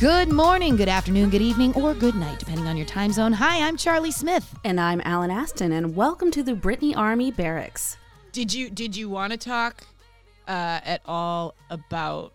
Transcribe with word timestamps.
Good 0.00 0.32
morning, 0.32 0.76
good 0.76 0.88
afternoon, 0.88 1.28
good 1.28 1.42
evening, 1.42 1.74
or 1.74 1.92
good 1.92 2.14
night, 2.14 2.38
depending 2.38 2.66
on 2.66 2.78
your 2.78 2.86
time 2.86 3.12
zone. 3.12 3.34
Hi, 3.34 3.68
I'm 3.68 3.76
Charlie 3.76 4.10
Smith. 4.10 4.58
And 4.64 4.80
I'm 4.80 5.02
Allyn 5.04 5.30
Aston, 5.30 5.72
and 5.72 5.94
welcome 5.94 6.30
to 6.30 6.42
the 6.42 6.54
Britney 6.54 6.96
Army 6.96 7.30
Barracks. 7.30 7.98
Did 8.32 8.54
you 8.54 8.70
did 8.70 8.96
you 8.96 9.10
want 9.10 9.32
to 9.32 9.36
talk 9.36 9.86
uh, 10.48 10.80
at 10.82 11.02
all 11.04 11.54
about 11.68 12.32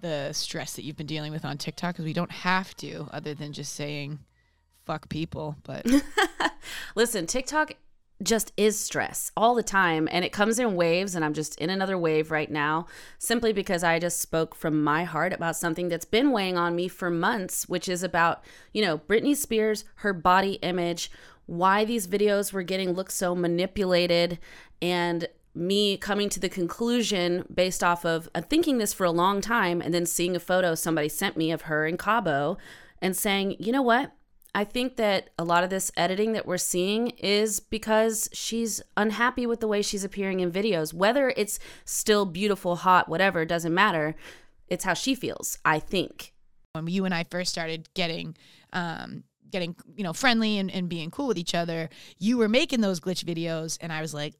the 0.00 0.32
stress 0.32 0.74
that 0.74 0.82
you've 0.82 0.96
been 0.96 1.06
dealing 1.06 1.30
with 1.30 1.44
on 1.44 1.56
TikTok? 1.56 1.94
Because 1.94 2.04
we 2.04 2.14
don't 2.14 2.32
have 2.32 2.76
to, 2.78 3.06
other 3.12 3.32
than 3.32 3.52
just 3.52 3.74
saying 3.74 4.18
"fuck 4.84 5.08
people." 5.08 5.54
But 5.62 5.86
listen, 6.96 7.28
TikTok 7.28 7.74
just 8.22 8.52
is 8.56 8.78
stress 8.78 9.32
all 9.36 9.54
the 9.54 9.62
time 9.62 10.08
and 10.10 10.24
it 10.24 10.32
comes 10.32 10.58
in 10.58 10.76
waves 10.76 11.14
and 11.14 11.24
I'm 11.24 11.34
just 11.34 11.58
in 11.58 11.68
another 11.68 11.98
wave 11.98 12.30
right 12.30 12.50
now 12.50 12.86
simply 13.18 13.52
because 13.52 13.82
I 13.82 13.98
just 13.98 14.20
spoke 14.20 14.54
from 14.54 14.84
my 14.84 15.04
heart 15.04 15.32
about 15.32 15.56
something 15.56 15.88
that's 15.88 16.04
been 16.04 16.30
weighing 16.30 16.56
on 16.56 16.76
me 16.76 16.86
for 16.86 17.10
months 17.10 17.68
which 17.68 17.88
is 17.88 18.02
about 18.02 18.44
you 18.72 18.82
know 18.82 18.98
Britney 18.98 19.34
Spears 19.34 19.84
her 19.96 20.12
body 20.12 20.54
image 20.62 21.10
why 21.46 21.84
these 21.84 22.06
videos 22.06 22.52
were 22.52 22.62
getting 22.62 22.92
looked 22.92 23.12
so 23.12 23.34
manipulated 23.34 24.38
and 24.80 25.28
me 25.54 25.96
coming 25.96 26.28
to 26.28 26.40
the 26.40 26.48
conclusion 26.48 27.44
based 27.52 27.82
off 27.82 28.04
of 28.04 28.28
uh, 28.34 28.40
thinking 28.40 28.78
this 28.78 28.92
for 28.92 29.04
a 29.04 29.10
long 29.10 29.40
time 29.40 29.80
and 29.80 29.92
then 29.92 30.06
seeing 30.06 30.36
a 30.36 30.40
photo 30.40 30.74
somebody 30.74 31.08
sent 31.08 31.36
me 31.36 31.50
of 31.50 31.62
her 31.62 31.84
in 31.84 31.96
Cabo 31.96 32.56
and 33.02 33.16
saying 33.16 33.56
you 33.58 33.72
know 33.72 33.82
what 33.82 34.12
I 34.54 34.64
think 34.64 34.96
that 34.96 35.30
a 35.36 35.44
lot 35.44 35.64
of 35.64 35.70
this 35.70 35.90
editing 35.96 36.32
that 36.32 36.46
we're 36.46 36.58
seeing 36.58 37.10
is 37.18 37.58
because 37.58 38.28
she's 38.32 38.80
unhappy 38.96 39.46
with 39.46 39.60
the 39.60 39.66
way 39.66 39.82
she's 39.82 40.04
appearing 40.04 40.40
in 40.40 40.52
videos. 40.52 40.94
Whether 40.94 41.34
it's 41.36 41.58
still 41.84 42.24
beautiful, 42.24 42.76
hot, 42.76 43.08
whatever, 43.08 43.44
doesn't 43.44 43.74
matter. 43.74 44.14
It's 44.68 44.84
how 44.84 44.94
she 44.94 45.14
feels, 45.16 45.58
I 45.64 45.80
think. 45.80 46.32
When 46.72 46.86
you 46.86 47.04
and 47.04 47.12
I 47.12 47.24
first 47.24 47.50
started 47.50 47.88
getting, 47.94 48.36
um, 48.72 49.24
getting 49.50 49.76
you 49.94 50.02
know 50.02 50.12
friendly 50.12 50.58
and, 50.58 50.68
and 50.70 50.88
being 50.88 51.12
cool 51.12 51.28
with 51.28 51.38
each 51.38 51.54
other 51.54 51.88
you 52.18 52.36
were 52.36 52.48
making 52.48 52.80
those 52.80 52.98
glitch 52.98 53.24
videos 53.24 53.78
and 53.80 53.92
i 53.92 54.00
was 54.00 54.12
like 54.12 54.34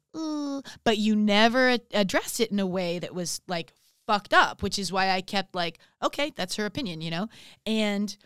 but 0.83 0.97
you 0.97 1.15
never 1.15 1.77
addressed 1.93 2.41
it 2.41 2.51
in 2.51 2.59
a 2.59 2.67
way 2.67 2.99
that 2.99 3.15
was 3.15 3.39
like 3.47 3.71
fucked 4.05 4.33
up 4.33 4.61
which 4.61 4.77
is 4.77 4.91
why 4.91 5.11
i 5.11 5.21
kept 5.21 5.55
like 5.55 5.79
okay 6.03 6.33
that's 6.35 6.57
her 6.57 6.65
opinion 6.65 6.99
you 6.99 7.09
know 7.09 7.29
and 7.65 8.17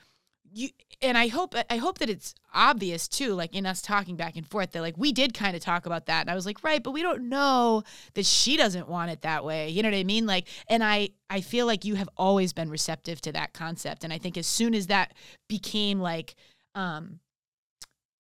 you 0.54 0.70
and 1.02 1.18
I 1.18 1.28
hope 1.28 1.56
I 1.70 1.78
hope 1.78 2.00
that 2.00 2.10
it's 2.10 2.36
obvious 2.54 3.08
too, 3.08 3.34
like 3.34 3.56
in 3.56 3.66
us 3.66 3.82
talking 3.82 4.16
back 4.16 4.36
and 4.36 4.46
forth 4.46 4.72
that 4.72 4.82
like 4.82 4.98
we 4.98 5.12
did 5.12 5.34
kind 5.34 5.56
of 5.56 5.62
talk 5.62 5.86
about 5.86 6.08
that. 6.08 6.22
And 6.22 6.30
I 6.30 6.36
was 6.36 6.46
like, 6.46 6.64
right, 6.64 6.84
but 6.84 6.92
we 6.92 7.02
don't 7.02 7.30
know 7.30 7.84
that 8.16 8.26
she 8.26 8.58
doesn't 8.58 8.88
want 8.88 9.12
it 9.12 9.22
that 9.22 9.46
way. 9.46 9.70
You 9.70 9.84
know 9.84 9.90
what 9.90 9.98
I 9.98 10.04
mean? 10.04 10.26
Like, 10.26 10.48
and 10.68 10.84
I 10.84 11.10
I 11.30 11.42
feel 11.42 11.66
like 11.66 11.86
you 11.86 11.96
have 11.96 12.10
always 12.18 12.54
been 12.54 12.70
receptive 12.70 13.22
to 13.22 13.32
that 13.32 13.54
concept. 13.54 14.04
And 14.04 14.12
I 14.12 14.18
think 14.18 14.38
as 14.38 14.48
soon 14.48 14.74
as 14.74 14.88
that 14.88 15.14
became 15.48 16.00
like 16.00 16.36
um 16.76 17.20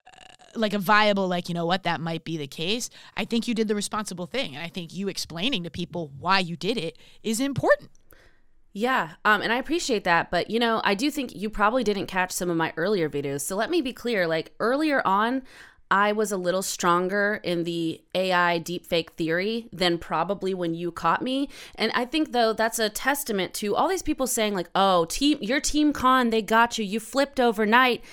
uh, 0.07 0.19
like 0.55 0.73
a 0.73 0.79
viable 0.79 1.27
like 1.27 1.49
you 1.49 1.55
know 1.55 1.65
what 1.65 1.83
that 1.83 2.01
might 2.01 2.23
be 2.23 2.35
the 2.35 2.47
case 2.47 2.89
i 3.15 3.23
think 3.23 3.47
you 3.47 3.53
did 3.53 3.67
the 3.67 3.75
responsible 3.75 4.25
thing 4.25 4.55
and 4.55 4.63
i 4.63 4.67
think 4.67 4.91
you 4.91 5.07
explaining 5.07 5.63
to 5.63 5.69
people 5.69 6.11
why 6.17 6.39
you 6.39 6.55
did 6.55 6.75
it 6.75 6.97
is 7.21 7.39
important 7.39 7.91
yeah, 8.73 9.13
um, 9.25 9.41
and 9.41 9.51
I 9.51 9.57
appreciate 9.57 10.03
that, 10.03 10.29
but 10.29 10.49
you 10.49 10.59
know, 10.59 10.81
I 10.83 10.93
do 10.93 11.09
think 11.09 11.35
you 11.35 11.49
probably 11.49 11.83
didn't 11.83 12.05
catch 12.05 12.31
some 12.31 12.49
of 12.49 12.57
my 12.57 12.71
earlier 12.77 13.09
videos. 13.09 13.41
So 13.41 13.55
let 13.55 13.69
me 13.69 13.81
be 13.81 13.93
clear: 13.93 14.27
like 14.27 14.53
earlier 14.59 15.01
on, 15.05 15.41
I 15.89 16.11
was 16.11 16.31
a 16.31 16.37
little 16.37 16.61
stronger 16.61 17.39
in 17.43 17.63
the 17.63 18.03
AI 18.13 18.59
deepfake 18.63 19.11
theory 19.11 19.69
than 19.73 19.97
probably 19.97 20.53
when 20.53 20.75
you 20.75 20.91
caught 20.91 21.23
me. 21.23 21.49
And 21.75 21.91
I 21.95 22.05
think 22.05 22.31
though 22.31 22.53
that's 22.53 22.77
a 22.77 22.89
testament 22.89 23.55
to 23.55 23.75
all 23.75 23.87
these 23.87 24.03
people 24.03 24.27
saying 24.27 24.53
like, 24.53 24.69
"Oh, 24.75 25.05
team, 25.05 25.39
your 25.41 25.59
team 25.59 25.91
con, 25.91 26.29
they 26.29 26.43
got 26.43 26.77
you. 26.77 26.85
You 26.85 26.99
flipped 26.99 27.39
overnight." 27.39 28.03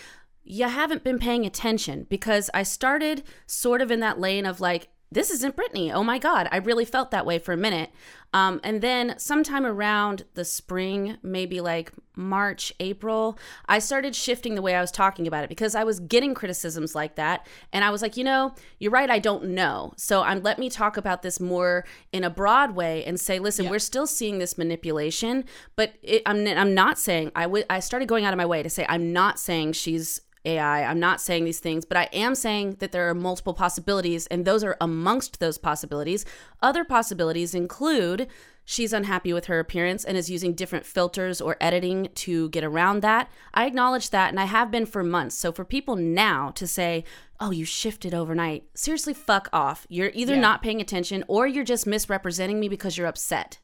You 0.48 0.68
haven't 0.68 1.02
been 1.02 1.18
paying 1.18 1.44
attention 1.44 2.06
because 2.08 2.50
I 2.54 2.62
started 2.62 3.24
sort 3.46 3.82
of 3.82 3.90
in 3.90 3.98
that 3.98 4.20
lane 4.20 4.46
of 4.46 4.60
like, 4.60 4.86
this 5.10 5.30
isn't 5.30 5.56
Britney. 5.56 5.92
Oh 5.92 6.02
my 6.02 6.18
God. 6.18 6.48
I 6.50 6.56
really 6.56 6.84
felt 6.84 7.10
that 7.12 7.24
way 7.24 7.38
for 7.38 7.52
a 7.52 7.56
minute. 7.56 7.90
Um, 8.34 8.60
and 8.64 8.82
then 8.82 9.18
sometime 9.18 9.64
around 9.64 10.24
the 10.34 10.44
spring, 10.44 11.16
maybe 11.22 11.60
like 11.60 11.92
March, 12.16 12.72
April, 12.80 13.38
I 13.66 13.78
started 13.78 14.16
shifting 14.16 14.56
the 14.56 14.62
way 14.62 14.74
I 14.74 14.80
was 14.80 14.90
talking 14.90 15.26
about 15.26 15.44
it 15.44 15.48
because 15.48 15.74
I 15.74 15.84
was 15.84 16.00
getting 16.00 16.34
criticisms 16.34 16.94
like 16.94 17.14
that. 17.14 17.46
And 17.72 17.84
I 17.84 17.90
was 17.90 18.02
like, 18.02 18.16
you 18.16 18.24
know, 18.24 18.54
you're 18.78 18.90
right. 18.90 19.08
I 19.08 19.20
don't 19.20 19.44
know. 19.44 19.92
So 19.96 20.22
I'm, 20.22 20.42
let 20.42 20.58
me 20.58 20.68
talk 20.68 20.96
about 20.96 21.22
this 21.22 21.38
more 21.38 21.84
in 22.12 22.24
a 22.24 22.30
broad 22.30 22.72
way 22.72 23.04
and 23.04 23.18
say, 23.18 23.38
listen, 23.38 23.66
yeah. 23.66 23.70
we're 23.70 23.78
still 23.78 24.06
seeing 24.06 24.38
this 24.38 24.58
manipulation, 24.58 25.44
but 25.76 25.94
it, 26.02 26.22
I'm, 26.26 26.46
I'm 26.46 26.74
not 26.74 26.98
saying, 26.98 27.30
I, 27.36 27.42
w- 27.42 27.64
I 27.70 27.80
started 27.80 28.08
going 28.08 28.24
out 28.24 28.34
of 28.34 28.38
my 28.38 28.46
way 28.46 28.62
to 28.62 28.70
say, 28.70 28.84
I'm 28.88 29.12
not 29.12 29.38
saying 29.38 29.72
she's 29.74 30.20
AI. 30.46 30.84
I'm 30.84 31.00
not 31.00 31.20
saying 31.20 31.44
these 31.44 31.58
things, 31.58 31.84
but 31.84 31.96
I 31.96 32.08
am 32.12 32.34
saying 32.34 32.76
that 32.78 32.92
there 32.92 33.08
are 33.08 33.14
multiple 33.14 33.54
possibilities, 33.54 34.26
and 34.28 34.44
those 34.44 34.64
are 34.64 34.76
amongst 34.80 35.40
those 35.40 35.58
possibilities. 35.58 36.24
Other 36.62 36.84
possibilities 36.84 37.54
include 37.54 38.28
she's 38.64 38.92
unhappy 38.92 39.32
with 39.32 39.46
her 39.46 39.58
appearance 39.58 40.04
and 40.04 40.16
is 40.16 40.30
using 40.30 40.52
different 40.54 40.86
filters 40.86 41.40
or 41.40 41.56
editing 41.60 42.08
to 42.14 42.48
get 42.50 42.64
around 42.64 43.00
that. 43.00 43.30
I 43.54 43.66
acknowledge 43.66 44.10
that, 44.10 44.30
and 44.30 44.40
I 44.40 44.44
have 44.44 44.70
been 44.70 44.86
for 44.86 45.02
months. 45.02 45.36
So 45.36 45.52
for 45.52 45.64
people 45.64 45.96
now 45.96 46.50
to 46.52 46.66
say, 46.66 47.04
oh, 47.40 47.50
you 47.50 47.64
shifted 47.64 48.14
overnight, 48.14 48.64
seriously, 48.74 49.14
fuck 49.14 49.48
off. 49.52 49.86
You're 49.88 50.10
either 50.14 50.34
yeah. 50.34 50.40
not 50.40 50.62
paying 50.62 50.80
attention 50.80 51.24
or 51.28 51.46
you're 51.46 51.64
just 51.64 51.86
misrepresenting 51.86 52.60
me 52.60 52.68
because 52.68 52.96
you're 52.96 53.06
upset. 53.06 53.58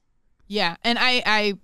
Yeah. 0.46 0.76
And 0.84 0.98
I, 0.98 1.22
I, 1.24 1.58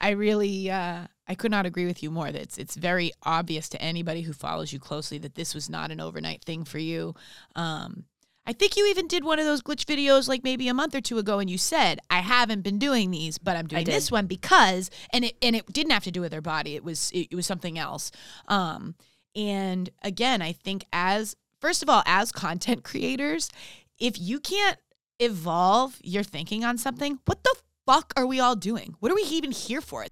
I 0.00 0.10
really, 0.10 0.70
uh, 0.70 1.06
I 1.28 1.34
could 1.34 1.50
not 1.50 1.66
agree 1.66 1.86
with 1.86 2.02
you 2.02 2.10
more. 2.10 2.30
That 2.30 2.42
it's 2.42 2.58
it's 2.58 2.76
very 2.76 3.12
obvious 3.22 3.68
to 3.70 3.82
anybody 3.82 4.22
who 4.22 4.32
follows 4.32 4.72
you 4.72 4.78
closely 4.78 5.18
that 5.18 5.34
this 5.34 5.54
was 5.54 5.68
not 5.68 5.90
an 5.90 6.00
overnight 6.00 6.44
thing 6.44 6.64
for 6.64 6.78
you. 6.78 7.14
Um, 7.54 8.04
I 8.46 8.52
think 8.52 8.76
you 8.76 8.86
even 8.86 9.08
did 9.08 9.24
one 9.24 9.40
of 9.40 9.44
those 9.44 9.60
glitch 9.60 9.84
videos 9.84 10.28
like 10.28 10.44
maybe 10.44 10.68
a 10.68 10.74
month 10.74 10.94
or 10.94 11.00
two 11.00 11.18
ago, 11.18 11.40
and 11.40 11.50
you 11.50 11.58
said, 11.58 11.98
"I 12.10 12.20
haven't 12.20 12.62
been 12.62 12.78
doing 12.78 13.10
these, 13.10 13.38
but 13.38 13.56
I'm 13.56 13.66
doing 13.66 13.84
this 13.84 14.10
one 14.10 14.26
because," 14.26 14.90
and 15.10 15.24
it 15.24 15.36
and 15.42 15.56
it 15.56 15.66
didn't 15.72 15.92
have 15.92 16.04
to 16.04 16.12
do 16.12 16.20
with 16.20 16.32
her 16.32 16.40
body. 16.40 16.76
It 16.76 16.84
was 16.84 17.10
it, 17.12 17.28
it 17.30 17.34
was 17.34 17.46
something 17.46 17.76
else. 17.76 18.12
Um, 18.46 18.94
and 19.34 19.90
again, 20.02 20.42
I 20.42 20.52
think 20.52 20.84
as 20.92 21.34
first 21.60 21.82
of 21.82 21.88
all, 21.88 22.04
as 22.06 22.30
content 22.30 22.84
creators, 22.84 23.50
if 23.98 24.20
you 24.20 24.38
can't 24.38 24.78
evolve 25.18 25.98
your 26.02 26.22
thinking 26.22 26.64
on 26.64 26.78
something, 26.78 27.18
what 27.24 27.42
the 27.42 27.54
fuck 27.84 28.12
are 28.16 28.26
we 28.26 28.38
all 28.38 28.54
doing? 28.54 28.94
What 29.00 29.10
are 29.10 29.14
we 29.16 29.22
even 29.22 29.50
here 29.50 29.80
for? 29.80 30.06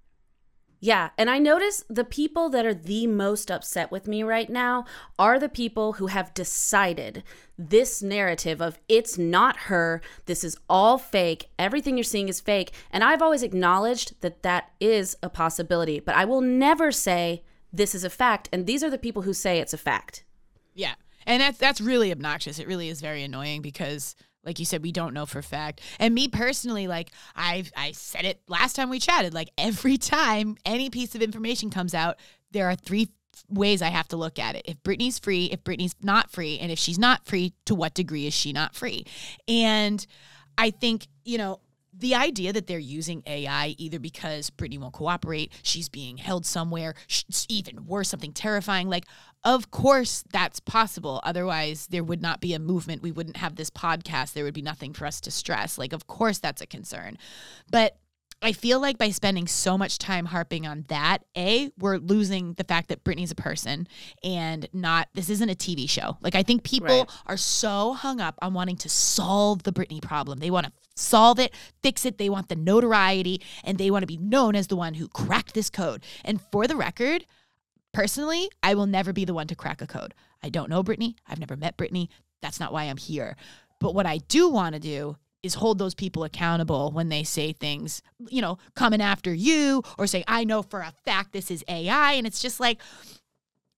Yeah, 0.85 1.09
and 1.17 1.31
I 1.31 1.39
notice 1.39 1.83
the 1.89 2.03
people 2.03 2.47
that 2.49 2.63
are 2.63 2.73
the 2.75 3.07
most 3.07 3.49
upset 3.49 3.89
with 3.89 4.07
me 4.07 4.21
right 4.21 4.47
now 4.47 4.85
are 5.17 5.39
the 5.39 5.49
people 5.49 5.93
who 5.93 6.05
have 6.07 6.31
decided 6.35 7.23
this 7.57 8.03
narrative 8.03 8.61
of 8.61 8.77
it's 8.87 9.17
not 9.17 9.57
her, 9.61 9.99
this 10.27 10.43
is 10.43 10.59
all 10.69 10.99
fake, 10.99 11.49
everything 11.57 11.97
you're 11.97 12.03
seeing 12.03 12.29
is 12.29 12.39
fake. 12.39 12.71
And 12.91 13.03
I've 13.03 13.23
always 13.23 13.41
acknowledged 13.41 14.21
that 14.21 14.43
that 14.43 14.73
is 14.79 15.17
a 15.23 15.29
possibility, 15.29 15.99
but 15.99 16.13
I 16.13 16.23
will 16.23 16.41
never 16.41 16.91
say 16.91 17.41
this 17.73 17.95
is 17.95 18.03
a 18.03 18.09
fact. 18.11 18.47
And 18.53 18.67
these 18.67 18.83
are 18.83 18.91
the 18.91 18.99
people 18.99 19.23
who 19.23 19.33
say 19.33 19.57
it's 19.57 19.73
a 19.73 19.79
fact. 19.79 20.23
Yeah. 20.75 20.93
And 21.25 21.41
that's 21.41 21.57
that's 21.57 21.81
really 21.81 22.11
obnoxious. 22.11 22.59
It 22.59 22.67
really 22.67 22.89
is 22.89 23.01
very 23.01 23.23
annoying 23.23 23.63
because 23.63 24.15
like 24.45 24.59
you 24.59 24.65
said 24.65 24.83
we 24.83 24.91
don't 24.91 25.13
know 25.13 25.25
for 25.25 25.41
fact 25.41 25.81
and 25.99 26.13
me 26.13 26.27
personally 26.27 26.87
like 26.87 27.09
i 27.35 27.63
i 27.75 27.91
said 27.91 28.25
it 28.25 28.41
last 28.47 28.75
time 28.75 28.89
we 28.89 28.99
chatted 28.99 29.33
like 29.33 29.49
every 29.57 29.97
time 29.97 30.55
any 30.65 30.89
piece 30.89 31.15
of 31.15 31.21
information 31.21 31.69
comes 31.69 31.93
out 31.93 32.17
there 32.51 32.69
are 32.69 32.75
three 32.75 33.09
ways 33.49 33.81
i 33.81 33.89
have 33.89 34.07
to 34.07 34.15
look 34.15 34.39
at 34.39 34.55
it 34.55 34.63
if 34.65 34.81
britney's 34.83 35.19
free 35.19 35.45
if 35.45 35.63
britney's 35.63 35.95
not 36.01 36.31
free 36.31 36.57
and 36.59 36.71
if 36.71 36.79
she's 36.79 36.99
not 36.99 37.25
free 37.25 37.53
to 37.65 37.75
what 37.75 37.93
degree 37.93 38.27
is 38.27 38.33
she 38.33 38.53
not 38.53 38.75
free 38.75 39.05
and 39.47 40.07
i 40.57 40.71
think 40.71 41.07
you 41.25 41.37
know 41.37 41.59
the 41.97 42.15
idea 42.15 42.51
that 42.51 42.67
they're 42.67 42.77
using 42.77 43.23
AI 43.25 43.75
either 43.77 43.99
because 43.99 44.49
Britney 44.49 44.77
won't 44.77 44.93
cooperate, 44.93 45.51
she's 45.63 45.89
being 45.89 46.17
held 46.17 46.45
somewhere, 46.45 46.95
even 47.47 47.85
worse, 47.85 48.09
something 48.09 48.33
terrifying. 48.33 48.89
Like, 48.89 49.05
of 49.45 49.69
course, 49.69 50.23
that's 50.33 50.59
possible. 50.59 51.21
Otherwise, 51.23 51.87
there 51.91 52.03
would 52.03 52.21
not 52.21 52.41
be 52.41 52.55
a 52.55 52.59
movement. 52.59 53.03
We 53.03 53.11
wouldn't 53.11 53.37
have 53.37 53.55
this 53.55 53.69
podcast. 53.69 54.33
There 54.33 54.43
would 54.43 54.55
be 54.55 54.63
nothing 54.63 54.91
for 54.91 55.05
us 55.05 55.21
to 55.21 55.31
stress. 55.31 55.77
Like, 55.77 55.93
of 55.93 56.07
course, 56.07 56.39
that's 56.39 56.63
a 56.63 56.65
concern. 56.65 57.19
But 57.69 57.95
I 58.41 58.51
feel 58.51 58.79
like 58.79 58.97
by 58.97 59.11
spending 59.11 59.47
so 59.47 59.77
much 59.77 59.99
time 59.99 60.25
harping 60.25 60.65
on 60.65 60.85
that, 60.89 61.19
A, 61.37 61.69
we're 61.77 61.97
losing 61.97 62.53
the 62.53 62.63
fact 62.63 62.89
that 62.89 63.03
Britney's 63.03 63.31
a 63.31 63.35
person 63.35 63.87
and 64.23 64.67
not, 64.73 65.09
this 65.13 65.29
isn't 65.29 65.49
a 65.49 65.55
TV 65.55 65.87
show. 65.87 66.17
Like, 66.21 66.35
I 66.35 66.41
think 66.41 66.63
people 66.63 66.87
right. 66.87 67.11
are 67.27 67.37
so 67.37 67.93
hung 67.93 68.19
up 68.19 68.39
on 68.41 68.53
wanting 68.53 68.77
to 68.77 68.89
solve 68.89 69.63
the 69.63 69.71
Britney 69.71 70.01
problem. 70.01 70.39
They 70.39 70.51
want 70.51 70.65
to 70.65 70.71
solve 70.95 71.39
it, 71.39 71.53
fix 71.83 72.03
it. 72.03 72.17
They 72.17 72.29
want 72.29 72.49
the 72.49 72.55
notoriety 72.55 73.41
and 73.63 73.77
they 73.77 73.91
want 73.91 74.03
to 74.03 74.07
be 74.07 74.17
known 74.17 74.55
as 74.55 74.67
the 74.67 74.75
one 74.75 74.95
who 74.95 75.07
cracked 75.07 75.53
this 75.53 75.69
code. 75.69 76.03
And 76.23 76.41
for 76.51 76.67
the 76.67 76.75
record, 76.75 77.25
personally, 77.95 78.49
I 78.61 78.73
will 78.75 78.87
never 78.87 79.13
be 79.13 79.23
the 79.23 79.33
one 79.33 79.47
to 79.47 79.55
crack 79.55 79.81
a 79.81 79.87
code. 79.87 80.13
I 80.43 80.49
don't 80.49 80.69
know 80.69 80.83
Britney. 80.83 81.15
I've 81.25 81.39
never 81.39 81.55
met 81.55 81.77
Britney. 81.77 82.09
That's 82.41 82.59
not 82.59 82.73
why 82.73 82.83
I'm 82.83 82.97
here. 82.97 83.37
But 83.79 83.95
what 83.95 84.05
I 84.05 84.17
do 84.17 84.49
want 84.49 84.75
to 84.75 84.81
do 84.81 85.15
is 85.43 85.53
hold 85.53 85.79
those 85.79 85.95
people 85.95 86.25
accountable 86.25 86.91
when 86.91 87.07
they 87.07 87.23
say 87.23 87.53
things, 87.53 88.01
you 88.27 88.41
know, 88.41 88.57
coming 88.75 89.01
after 89.01 89.33
you 89.33 89.81
or 89.97 90.07
say, 90.07 90.25
I 90.27 90.43
know 90.43 90.61
for 90.61 90.81
a 90.81 90.93
fact 91.05 91.31
this 91.31 91.49
is 91.49 91.63
AI. 91.69 92.13
And 92.13 92.27
it's 92.27 92.41
just 92.41 92.59
like, 92.59 92.81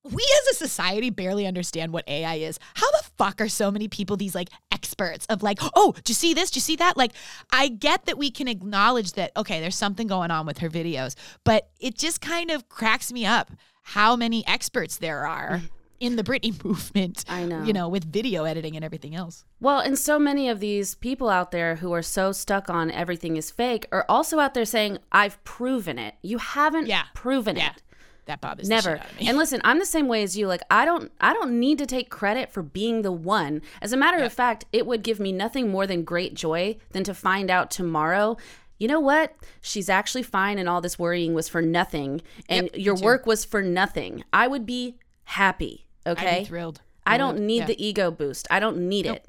we 0.03 0.23
as 0.41 0.55
a 0.55 0.55
society 0.55 1.11
barely 1.11 1.45
understand 1.45 1.93
what 1.93 2.07
AI 2.07 2.35
is. 2.35 2.57
How 2.73 2.89
the 2.91 3.09
fuck 3.17 3.39
are 3.39 3.49
so 3.49 3.69
many 3.69 3.87
people 3.87 4.17
these 4.17 4.33
like 4.33 4.49
experts 4.71 5.27
of 5.27 5.43
like, 5.43 5.59
oh, 5.75 5.93
do 6.03 6.09
you 6.09 6.15
see 6.15 6.33
this? 6.33 6.49
Do 6.49 6.57
you 6.57 6.61
see 6.61 6.77
that? 6.77 6.97
Like, 6.97 7.11
I 7.51 7.67
get 7.67 8.05
that 8.05 8.17
we 8.17 8.31
can 8.31 8.47
acknowledge 8.47 9.13
that, 9.13 9.31
okay, 9.37 9.59
there's 9.59 9.75
something 9.75 10.07
going 10.07 10.31
on 10.31 10.47
with 10.47 10.59
her 10.59 10.69
videos, 10.69 11.15
but 11.43 11.69
it 11.79 11.97
just 11.97 12.19
kind 12.19 12.49
of 12.49 12.67
cracks 12.69 13.11
me 13.13 13.25
up 13.25 13.51
how 13.91 14.15
many 14.17 14.45
experts 14.47 14.97
there 14.97 15.25
are 15.25 15.57
mm-hmm. 15.57 15.65
in 16.01 16.17
the 16.17 16.23
Britney 16.23 16.61
movement. 16.65 17.23
I 17.29 17.45
know. 17.45 17.63
You 17.63 17.71
know, 17.71 17.87
with 17.87 18.03
video 18.11 18.43
editing 18.43 18.75
and 18.75 18.83
everything 18.83 19.15
else. 19.15 19.45
Well, 19.61 19.79
and 19.79 19.97
so 19.97 20.19
many 20.19 20.49
of 20.49 20.59
these 20.59 20.95
people 20.95 21.29
out 21.29 21.51
there 21.51 21.77
who 21.77 21.93
are 21.93 22.01
so 22.01 22.33
stuck 22.33 22.69
on 22.69 22.91
everything 22.91 23.37
is 23.37 23.49
fake 23.49 23.87
are 23.93 24.05
also 24.09 24.39
out 24.39 24.53
there 24.53 24.65
saying, 24.65 24.97
I've 25.11 25.41
proven 25.45 25.97
it. 25.97 26.15
You 26.21 26.37
haven't 26.37 26.87
Yeah. 26.87 27.03
proven 27.13 27.55
Yeah. 27.55 27.69
it. 27.71 27.83
That 28.25 28.41
bothers 28.41 28.67
the 28.67 28.75
Never. 28.75 28.89
shit 28.97 28.99
out 28.99 29.09
of 29.11 29.19
me. 29.21 29.29
And 29.29 29.37
listen, 29.37 29.61
I'm 29.63 29.79
the 29.79 29.85
same 29.85 30.09
way 30.09 30.21
as 30.21 30.37
you. 30.37 30.47
Like 30.47 30.63
I 30.69 30.83
don't 30.83 31.09
I 31.21 31.31
don't 31.31 31.57
need 31.57 31.77
to 31.77 31.85
take 31.85 32.09
credit 32.09 32.51
for 32.51 32.61
being 32.61 33.01
the 33.03 33.11
one. 33.13 33.61
As 33.81 33.93
a 33.93 33.97
matter 33.97 34.21
of 34.21 34.33
fact, 34.33 34.65
it 34.73 34.85
would 34.85 35.01
give 35.01 35.17
me 35.17 35.31
nothing 35.31 35.71
more 35.71 35.87
than 35.87 36.03
great 36.03 36.33
joy 36.33 36.75
than 36.91 37.05
to 37.05 37.13
find 37.13 37.49
out 37.49 37.71
tomorrow 37.71 38.35
you 38.77 38.87
know 38.87 38.99
what? 38.99 39.35
She's 39.61 39.89
actually 39.89 40.23
fine, 40.23 40.57
and 40.57 40.69
all 40.69 40.81
this 40.81 40.99
worrying 40.99 41.33
was 41.33 41.49
for 41.49 41.61
nothing, 41.61 42.21
and 42.49 42.69
your 42.73 42.95
work 42.95 43.25
was 43.25 43.43
for 43.45 43.61
nothing. 43.61 44.23
I 44.31 44.47
would 44.47 44.65
be 44.65 44.97
happy. 45.23 45.87
Okay, 46.05 46.37
I'd 46.37 46.39
be 46.39 46.45
thrilled. 46.45 46.81
I 47.05 47.17
don't 47.17 47.39
need 47.39 47.59
yeah. 47.59 47.65
the 47.67 47.85
ego 47.85 48.11
boost. 48.11 48.47
I 48.51 48.59
don't 48.59 48.89
need 48.89 49.05
it. 49.05 49.25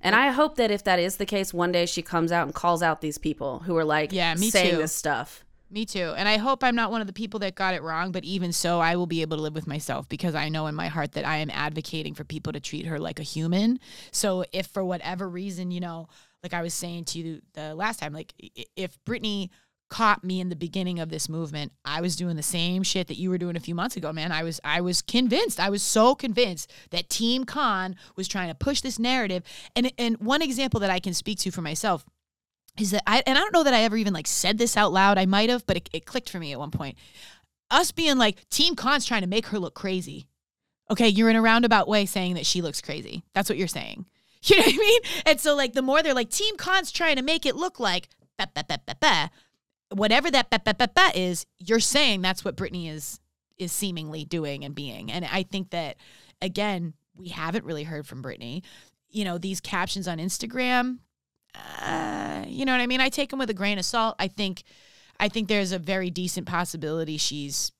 And 0.00 0.14
I 0.14 0.30
hope 0.30 0.56
that 0.56 0.70
if 0.70 0.84
that 0.84 0.98
is 0.98 1.16
the 1.16 1.26
case, 1.26 1.52
one 1.52 1.72
day 1.72 1.86
she 1.86 2.02
comes 2.02 2.30
out 2.30 2.46
and 2.46 2.54
calls 2.54 2.82
out 2.82 3.00
these 3.00 3.18
people 3.18 3.60
who 3.60 3.76
are 3.76 3.84
like 3.84 4.12
Yeah, 4.12 4.34
me 4.34 4.50
saying 4.50 4.72
too. 4.72 4.76
this 4.76 4.92
stuff. 4.92 5.44
Me 5.68 5.84
too. 5.84 6.14
And 6.16 6.28
I 6.28 6.36
hope 6.36 6.62
I'm 6.62 6.76
not 6.76 6.92
one 6.92 7.00
of 7.00 7.08
the 7.08 7.12
people 7.12 7.40
that 7.40 7.56
got 7.56 7.74
it 7.74 7.82
wrong, 7.82 8.12
but 8.12 8.22
even 8.22 8.52
so, 8.52 8.78
I 8.78 8.94
will 8.94 9.06
be 9.06 9.22
able 9.22 9.36
to 9.36 9.42
live 9.42 9.54
with 9.54 9.66
myself 9.66 10.08
because 10.08 10.36
I 10.36 10.48
know 10.48 10.68
in 10.68 10.76
my 10.76 10.86
heart 10.86 11.12
that 11.12 11.26
I 11.26 11.38
am 11.38 11.50
advocating 11.50 12.14
for 12.14 12.22
people 12.22 12.52
to 12.52 12.60
treat 12.60 12.86
her 12.86 13.00
like 13.00 13.18
a 13.18 13.24
human. 13.24 13.80
So 14.12 14.44
if 14.52 14.68
for 14.68 14.84
whatever 14.84 15.28
reason, 15.28 15.72
you 15.72 15.80
know, 15.80 16.08
like 16.46 16.54
I 16.58 16.62
was 16.62 16.74
saying 16.74 17.06
to 17.06 17.18
you 17.18 17.42
the 17.54 17.74
last 17.74 17.98
time, 17.98 18.12
like 18.12 18.32
if 18.76 19.02
Brittany 19.04 19.50
caught 19.88 20.22
me 20.22 20.40
in 20.40 20.48
the 20.48 20.56
beginning 20.56 21.00
of 21.00 21.08
this 21.08 21.28
movement, 21.28 21.72
I 21.84 22.00
was 22.00 22.14
doing 22.14 22.36
the 22.36 22.42
same 22.42 22.84
shit 22.84 23.08
that 23.08 23.18
you 23.18 23.30
were 23.30 23.38
doing 23.38 23.56
a 23.56 23.60
few 23.60 23.74
months 23.74 23.96
ago, 23.96 24.12
man. 24.12 24.30
I 24.30 24.44
was 24.44 24.60
I 24.62 24.80
was 24.80 25.02
convinced. 25.02 25.58
I 25.58 25.70
was 25.70 25.82
so 25.82 26.14
convinced 26.14 26.72
that 26.90 27.10
Team 27.10 27.44
Con 27.44 27.96
was 28.14 28.28
trying 28.28 28.48
to 28.48 28.54
push 28.54 28.80
this 28.80 29.00
narrative. 29.00 29.42
And 29.74 29.92
and 29.98 30.16
one 30.18 30.40
example 30.40 30.78
that 30.80 30.90
I 30.90 31.00
can 31.00 31.14
speak 31.14 31.38
to 31.40 31.50
for 31.50 31.62
myself 31.62 32.04
is 32.78 32.92
that 32.92 33.02
I 33.08 33.24
and 33.26 33.36
I 33.36 33.40
don't 33.40 33.52
know 33.52 33.64
that 33.64 33.74
I 33.74 33.82
ever 33.82 33.96
even 33.96 34.14
like 34.14 34.28
said 34.28 34.56
this 34.56 34.76
out 34.76 34.92
loud. 34.92 35.18
I 35.18 35.26
might 35.26 35.50
have, 35.50 35.66
but 35.66 35.76
it, 35.76 35.90
it 35.92 36.06
clicked 36.06 36.30
for 36.30 36.38
me 36.38 36.52
at 36.52 36.60
one 36.60 36.70
point. 36.70 36.96
Us 37.72 37.90
being 37.90 38.18
like 38.18 38.48
Team 38.50 38.76
Con's 38.76 39.04
trying 39.04 39.22
to 39.22 39.26
make 39.26 39.46
her 39.46 39.58
look 39.58 39.74
crazy. 39.74 40.28
Okay, 40.92 41.08
you're 41.08 41.28
in 41.28 41.34
a 41.34 41.42
roundabout 41.42 41.88
way 41.88 42.06
saying 42.06 42.34
that 42.34 42.46
she 42.46 42.62
looks 42.62 42.80
crazy. 42.80 43.24
That's 43.34 43.48
what 43.48 43.58
you're 43.58 43.66
saying. 43.66 44.06
You 44.50 44.56
know 44.56 44.62
what 44.62 44.74
I 44.74 44.78
mean? 44.78 45.00
And 45.26 45.40
so 45.40 45.56
like 45.56 45.72
the 45.72 45.82
more 45.82 46.02
they're 46.02 46.14
like 46.14 46.30
Team 46.30 46.56
Con's 46.56 46.92
trying 46.92 47.16
to 47.16 47.22
make 47.22 47.44
it 47.46 47.56
look 47.56 47.80
like 47.80 48.08
ba, 48.38 48.48
ba, 48.54 48.64
ba, 48.68 48.78
ba, 48.86 48.94
ba, 49.00 49.30
whatever 49.90 50.30
that 50.30 50.50
ba, 50.50 50.60
ba, 50.64 50.74
ba, 50.74 50.88
ba 50.94 51.10
is, 51.14 51.46
you're 51.58 51.80
saying 51.80 52.22
that's 52.22 52.44
what 52.44 52.56
Britney 52.56 52.88
is 52.90 53.20
is 53.58 53.72
seemingly 53.72 54.24
doing 54.24 54.64
and 54.64 54.74
being. 54.74 55.10
And 55.10 55.24
I 55.24 55.42
think 55.42 55.70
that 55.70 55.96
again, 56.42 56.94
we 57.16 57.28
haven't 57.28 57.64
really 57.64 57.84
heard 57.84 58.06
from 58.06 58.22
Britney. 58.22 58.62
You 59.08 59.24
know, 59.24 59.38
these 59.38 59.60
captions 59.60 60.06
on 60.06 60.18
Instagram, 60.18 60.98
uh, 61.80 62.44
you 62.46 62.64
know 62.64 62.72
what 62.72 62.80
I 62.80 62.86
mean? 62.86 63.00
I 63.00 63.08
take 63.08 63.30
them 63.30 63.38
with 63.38 63.50
a 63.50 63.54
grain 63.54 63.78
of 63.78 63.84
salt. 63.84 64.16
I 64.18 64.28
think, 64.28 64.62
I 65.18 65.28
think 65.28 65.48
there's 65.48 65.72
a 65.72 65.78
very 65.78 66.10
decent 66.10 66.46
possibility 66.46 67.16
she's 67.16 67.72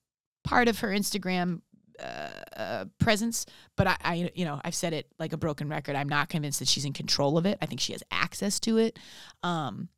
part 0.44 0.68
of 0.68 0.78
her 0.78 0.88
Instagram 0.88 1.60
uh, 2.00 2.30
uh, 2.56 2.84
presence, 2.98 3.46
but 3.76 3.86
I, 3.86 3.96
I, 4.02 4.30
you 4.34 4.44
know, 4.44 4.60
I've 4.64 4.74
said 4.74 4.92
it 4.92 5.06
like 5.18 5.32
a 5.32 5.36
broken 5.36 5.68
record. 5.68 5.96
I'm 5.96 6.08
not 6.08 6.28
convinced 6.28 6.58
that 6.58 6.68
she's 6.68 6.84
in 6.84 6.92
control 6.92 7.38
of 7.38 7.46
it. 7.46 7.58
I 7.62 7.66
think 7.66 7.80
she 7.80 7.92
has 7.92 8.02
access 8.10 8.60
to 8.60 8.78
it. 8.78 8.98
Um, 9.42 9.88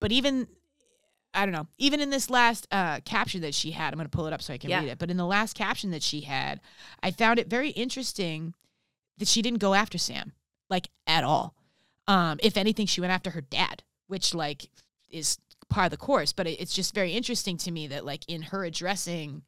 but 0.00 0.12
even, 0.12 0.46
I 1.32 1.46
don't 1.46 1.52
know, 1.52 1.66
even 1.78 2.00
in 2.00 2.10
this 2.10 2.30
last 2.30 2.66
uh, 2.70 3.00
caption 3.04 3.40
that 3.42 3.54
she 3.54 3.70
had, 3.72 3.92
I'm 3.92 3.98
going 3.98 4.06
to 4.08 4.16
pull 4.16 4.26
it 4.26 4.32
up 4.32 4.42
so 4.42 4.54
I 4.54 4.58
can 4.58 4.70
Yeah. 4.70 4.80
read 4.80 4.88
it. 4.90 4.98
But 4.98 5.10
in 5.10 5.16
the 5.16 5.26
last 5.26 5.56
caption 5.56 5.90
that 5.90 6.02
she 6.02 6.22
had, 6.22 6.60
I 7.02 7.10
found 7.10 7.38
it 7.38 7.48
very 7.48 7.70
interesting 7.70 8.54
that 9.18 9.28
she 9.28 9.42
didn't 9.42 9.60
go 9.60 9.74
after 9.74 9.98
Sam, 9.98 10.32
like 10.68 10.88
at 11.06 11.24
all. 11.24 11.54
Um, 12.06 12.38
if 12.42 12.56
anything, 12.56 12.86
she 12.86 13.00
went 13.00 13.12
after 13.12 13.30
her 13.30 13.40
dad, 13.40 13.82
which 14.08 14.34
like 14.34 14.68
is 15.10 15.38
part 15.70 15.86
of 15.86 15.90
the 15.90 15.96
course. 15.96 16.32
But 16.32 16.46
it, 16.46 16.60
it's 16.60 16.74
just 16.74 16.94
very 16.94 17.12
interesting 17.12 17.56
to 17.58 17.70
me 17.70 17.86
that 17.88 18.04
like 18.04 18.24
in 18.28 18.42
her 18.42 18.64
addressing 18.64 19.42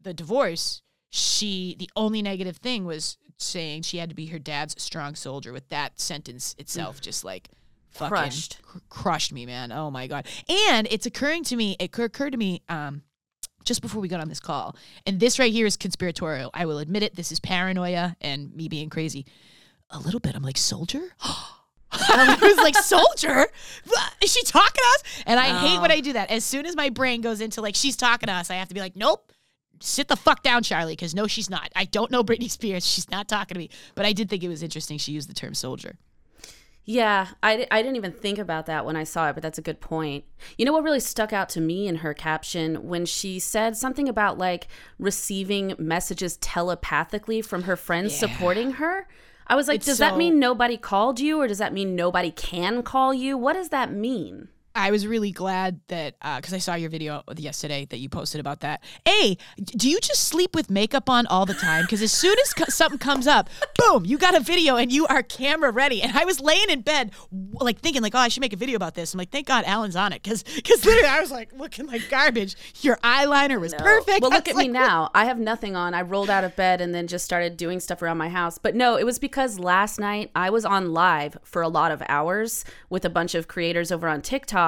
the 0.00 0.12
divorce, 0.12 0.82
she 1.14 1.76
the 1.78 1.90
only 1.94 2.22
negative 2.22 2.56
thing 2.56 2.86
was 2.86 3.18
saying 3.36 3.82
she 3.82 3.98
had 3.98 4.08
to 4.08 4.14
be 4.14 4.26
her 4.26 4.38
dad's 4.38 4.82
strong 4.82 5.14
soldier. 5.14 5.52
With 5.52 5.68
that 5.68 6.00
sentence 6.00 6.54
itself, 6.58 7.02
just 7.02 7.22
like 7.22 7.48
fucking 7.90 8.08
Crushed. 8.08 8.62
cr- 8.62 8.78
crushed 8.88 9.30
me, 9.32 9.44
man. 9.44 9.72
Oh 9.72 9.90
my 9.90 10.06
god! 10.06 10.26
And 10.48 10.88
it's 10.90 11.04
occurring 11.04 11.44
to 11.44 11.56
me. 11.56 11.76
It 11.78 11.92
cur- 11.92 12.04
occurred 12.04 12.32
to 12.32 12.38
me. 12.38 12.62
Um, 12.68 13.02
just 13.62 13.82
before 13.82 14.00
we 14.00 14.08
got 14.08 14.20
on 14.20 14.28
this 14.30 14.40
call, 14.40 14.74
and 15.06 15.20
this 15.20 15.38
right 15.38 15.52
here 15.52 15.66
is 15.66 15.76
conspiratorial. 15.76 16.50
I 16.54 16.64
will 16.64 16.78
admit 16.78 17.02
it. 17.02 17.14
This 17.14 17.30
is 17.30 17.38
paranoia 17.38 18.16
and 18.22 18.52
me 18.56 18.68
being 18.68 18.88
crazy. 18.88 19.26
A 19.90 19.98
little 19.98 20.18
bit. 20.18 20.34
I'm 20.34 20.42
like 20.42 20.56
soldier. 20.56 21.14
I 21.92 22.38
was 22.40 22.56
like, 22.56 22.74
soldier? 22.74 23.48
Is 24.22 24.32
she 24.32 24.42
talking 24.44 24.80
to 24.82 24.88
us? 24.94 25.22
And 25.26 25.38
I 25.38 25.58
hate 25.58 25.78
when 25.78 25.90
I 25.90 26.00
do 26.00 26.14
that. 26.14 26.30
As 26.30 26.42
soon 26.42 26.64
as 26.64 26.74
my 26.74 26.88
brain 26.88 27.20
goes 27.20 27.42
into 27.42 27.60
like, 27.60 27.74
she's 27.74 27.96
talking 27.96 28.28
to 28.28 28.32
us, 28.32 28.50
I 28.50 28.54
have 28.54 28.68
to 28.68 28.74
be 28.74 28.80
like, 28.80 28.96
nope. 28.96 29.30
Sit 29.82 30.08
the 30.08 30.16
fuck 30.16 30.42
down, 30.42 30.62
Charlie, 30.62 30.92
because 30.92 31.14
no, 31.14 31.26
she's 31.26 31.50
not. 31.50 31.70
I 31.74 31.84
don't 31.84 32.10
know 32.10 32.22
Britney 32.22 32.50
Spears. 32.50 32.86
She's 32.86 33.10
not 33.10 33.28
talking 33.28 33.54
to 33.54 33.58
me. 33.58 33.68
But 33.94 34.06
I 34.06 34.12
did 34.12 34.28
think 34.30 34.42
it 34.42 34.48
was 34.48 34.62
interesting 34.62 34.98
she 34.98 35.12
used 35.12 35.28
the 35.28 35.34
term 35.34 35.54
soldier. 35.54 35.96
Yeah, 36.84 37.28
I, 37.44 37.66
I 37.70 37.80
didn't 37.80 37.94
even 37.94 38.10
think 38.10 38.38
about 38.38 38.66
that 38.66 38.84
when 38.84 38.96
I 38.96 39.04
saw 39.04 39.28
it, 39.28 39.34
but 39.34 39.42
that's 39.42 39.58
a 39.58 39.62
good 39.62 39.80
point. 39.80 40.24
You 40.58 40.64
know 40.64 40.72
what 40.72 40.82
really 40.82 40.98
stuck 40.98 41.32
out 41.32 41.48
to 41.50 41.60
me 41.60 41.86
in 41.86 41.96
her 41.96 42.12
caption 42.12 42.88
when 42.88 43.06
she 43.06 43.38
said 43.38 43.76
something 43.76 44.08
about 44.08 44.36
like 44.36 44.66
receiving 44.98 45.74
messages 45.78 46.36
telepathically 46.38 47.40
from 47.40 47.64
her 47.64 47.76
friends 47.76 48.12
Yeah. 48.14 48.28
supporting 48.28 48.72
her? 48.72 49.06
I 49.46 49.54
was 49.54 49.68
like, 49.68 49.76
It's 49.76 49.86
does 49.86 49.98
that 49.98 50.16
mean 50.16 50.40
nobody 50.40 50.76
called 50.76 51.20
you 51.20 51.40
or 51.40 51.46
does 51.46 51.58
that 51.58 51.72
mean 51.72 51.94
nobody 51.94 52.32
can 52.32 52.82
call 52.82 53.14
you? 53.14 53.38
What 53.38 53.52
does 53.52 53.68
that 53.68 53.92
mean? 53.92 54.48
I 54.74 54.90
was 54.90 55.06
really 55.06 55.32
glad 55.32 55.80
that 55.88 56.16
uh, 56.22 56.36
because 56.36 56.54
I 56.54 56.58
saw 56.58 56.74
your 56.74 56.90
video 56.90 57.22
yesterday 57.36 57.86
that 57.90 57.98
you 57.98 58.08
posted 58.08 58.40
about 58.40 58.60
that. 58.60 58.82
Hey, 59.04 59.36
do 59.58 59.90
you 59.90 60.00
just 60.00 60.24
sleep 60.28 60.54
with 60.54 60.70
makeup 60.70 61.10
on 61.10 61.26
all 61.26 61.46
the 61.46 61.54
time? 61.54 61.82
Because 61.82 62.00
as 62.02 62.12
soon 62.12 62.36
as 62.42 62.54
co- 62.54 62.64
something 62.68 62.98
comes 62.98 63.26
up, 63.26 63.50
boom, 63.78 64.04
you 64.04 64.16
got 64.16 64.34
a 64.34 64.40
video 64.40 64.76
and 64.76 64.90
you 64.90 65.06
are 65.06 65.22
camera 65.22 65.70
ready. 65.70 66.00
And 66.02 66.16
I 66.16 66.24
was 66.24 66.40
laying 66.40 66.70
in 66.70 66.80
bed, 66.80 67.12
like 67.60 67.80
thinking, 67.80 68.02
like, 68.02 68.14
oh, 68.14 68.18
I 68.18 68.28
should 68.28 68.40
make 68.40 68.52
a 68.52 68.56
video 68.56 68.76
about 68.76 68.94
this. 68.94 69.12
I'm 69.12 69.18
like, 69.18 69.30
thank 69.30 69.46
God 69.46 69.64
Allyn's 69.64 69.96
on 69.96 70.12
it, 70.12 70.22
because 70.22 70.42
because 70.42 70.84
literally 70.84 71.08
I 71.08 71.20
was 71.20 71.30
like 71.30 71.52
looking 71.52 71.86
like 71.86 72.08
garbage. 72.08 72.56
Your 72.80 72.96
eyeliner 72.98 73.60
was 73.60 73.74
perfect. 73.74 74.22
Well, 74.22 74.30
look 74.30 74.48
at 74.48 74.56
me 74.56 74.64
like, 74.64 74.72
now. 74.72 75.10
I 75.14 75.26
have 75.26 75.38
nothing 75.38 75.76
on. 75.76 75.92
I 75.92 76.02
rolled 76.02 76.30
out 76.30 76.44
of 76.44 76.56
bed 76.56 76.80
and 76.80 76.94
then 76.94 77.06
just 77.06 77.24
started 77.24 77.56
doing 77.56 77.80
stuff 77.80 78.00
around 78.00 78.18
my 78.18 78.28
house. 78.28 78.58
But 78.58 78.74
no, 78.74 78.96
it 78.96 79.04
was 79.04 79.18
because 79.18 79.58
last 79.58 80.00
night 80.00 80.30
I 80.34 80.48
was 80.50 80.64
on 80.64 80.92
live 80.92 81.36
for 81.42 81.60
a 81.60 81.68
lot 81.68 81.92
of 81.92 82.02
hours 82.08 82.64
with 82.88 83.04
a 83.04 83.10
bunch 83.10 83.34
of 83.34 83.48
creators 83.48 83.92
over 83.92 84.08
on 84.08 84.22
TikTok 84.22 84.61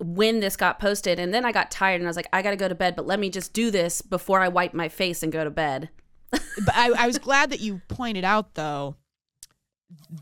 when 0.00 0.40
this 0.40 0.56
got 0.56 0.78
posted. 0.78 1.18
And 1.18 1.32
then 1.32 1.44
I 1.44 1.52
got 1.52 1.70
tired 1.70 2.00
and 2.00 2.04
I 2.04 2.10
was 2.10 2.16
like, 2.16 2.28
I 2.32 2.42
got 2.42 2.50
to 2.50 2.56
go 2.56 2.68
to 2.68 2.74
bed, 2.74 2.96
but 2.96 3.06
let 3.06 3.20
me 3.20 3.30
just 3.30 3.52
do 3.52 3.70
this 3.70 4.02
before 4.02 4.40
I 4.40 4.48
wipe 4.48 4.74
my 4.74 4.88
face 4.88 5.22
and 5.22 5.32
go 5.32 5.44
to 5.44 5.50
bed. 5.50 5.90
But 6.64 6.74
I, 6.74 6.90
I 7.04 7.06
was 7.06 7.18
glad 7.18 7.50
that 7.50 7.60
you 7.60 7.82
pointed 7.88 8.24
out 8.24 8.54
though 8.54 8.96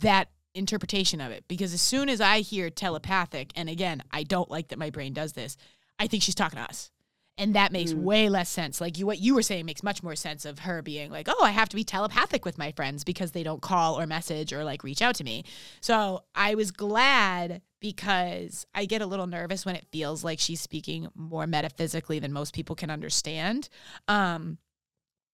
that 0.00 0.28
interpretation 0.54 1.20
of 1.20 1.32
it 1.32 1.44
because 1.48 1.72
as 1.72 1.80
soon 1.80 2.08
as 2.08 2.20
I 2.20 2.40
hear 2.40 2.70
telepathic, 2.70 3.52
and 3.56 3.68
again, 3.68 4.02
I 4.10 4.22
don't 4.22 4.50
like 4.50 4.68
that 4.68 4.78
my 4.78 4.90
brain 4.90 5.12
does 5.12 5.32
this, 5.32 5.56
I 5.98 6.06
think 6.06 6.22
she's 6.22 6.34
talking 6.34 6.58
to 6.58 6.64
us. 6.64 6.90
And 7.36 7.54
that 7.54 7.72
makes 7.72 7.92
way 7.92 8.28
less 8.28 8.48
sense. 8.48 8.80
Like 8.80 8.96
you, 8.96 9.06
what 9.06 9.18
you 9.18 9.34
were 9.34 9.42
saying 9.42 9.66
makes 9.66 9.82
much 9.82 10.04
more 10.04 10.14
sense 10.14 10.44
of 10.44 10.60
her 10.60 10.82
being 10.82 11.10
like, 11.10 11.28
"Oh, 11.28 11.42
I 11.42 11.50
have 11.50 11.68
to 11.70 11.76
be 11.76 11.82
telepathic 11.82 12.44
with 12.44 12.58
my 12.58 12.70
friends 12.70 13.02
because 13.02 13.32
they 13.32 13.42
don't 13.42 13.60
call 13.60 13.98
or 13.98 14.06
message 14.06 14.52
or 14.52 14.62
like 14.62 14.84
reach 14.84 15.02
out 15.02 15.16
to 15.16 15.24
me." 15.24 15.44
So 15.80 16.22
I 16.36 16.54
was 16.54 16.70
glad 16.70 17.60
because 17.80 18.66
I 18.72 18.84
get 18.84 19.02
a 19.02 19.06
little 19.06 19.26
nervous 19.26 19.66
when 19.66 19.74
it 19.74 19.84
feels 19.90 20.22
like 20.22 20.38
she's 20.38 20.60
speaking 20.60 21.08
more 21.16 21.46
metaphysically 21.46 22.20
than 22.20 22.32
most 22.32 22.54
people 22.54 22.76
can 22.76 22.88
understand. 22.88 23.68
Um, 24.06 24.58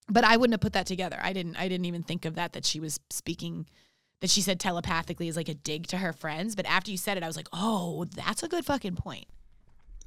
but 0.08 0.24
I 0.24 0.38
wouldn't 0.38 0.54
have 0.54 0.60
put 0.60 0.72
that 0.72 0.86
together. 0.86 1.18
I 1.22 1.34
didn't. 1.34 1.56
I 1.56 1.68
didn't 1.68 1.84
even 1.84 2.02
think 2.02 2.24
of 2.24 2.34
that. 2.36 2.54
That 2.54 2.64
she 2.64 2.80
was 2.80 2.98
speaking, 3.10 3.66
that 4.22 4.30
she 4.30 4.40
said 4.40 4.58
telepathically 4.58 5.28
is 5.28 5.36
like 5.36 5.50
a 5.50 5.54
dig 5.54 5.86
to 5.88 5.98
her 5.98 6.14
friends. 6.14 6.56
But 6.56 6.64
after 6.64 6.90
you 6.90 6.96
said 6.96 7.18
it, 7.18 7.22
I 7.22 7.26
was 7.26 7.36
like, 7.36 7.48
oh, 7.52 8.06
that's 8.16 8.42
a 8.42 8.48
good 8.48 8.64
fucking 8.64 8.96
point. 8.96 9.26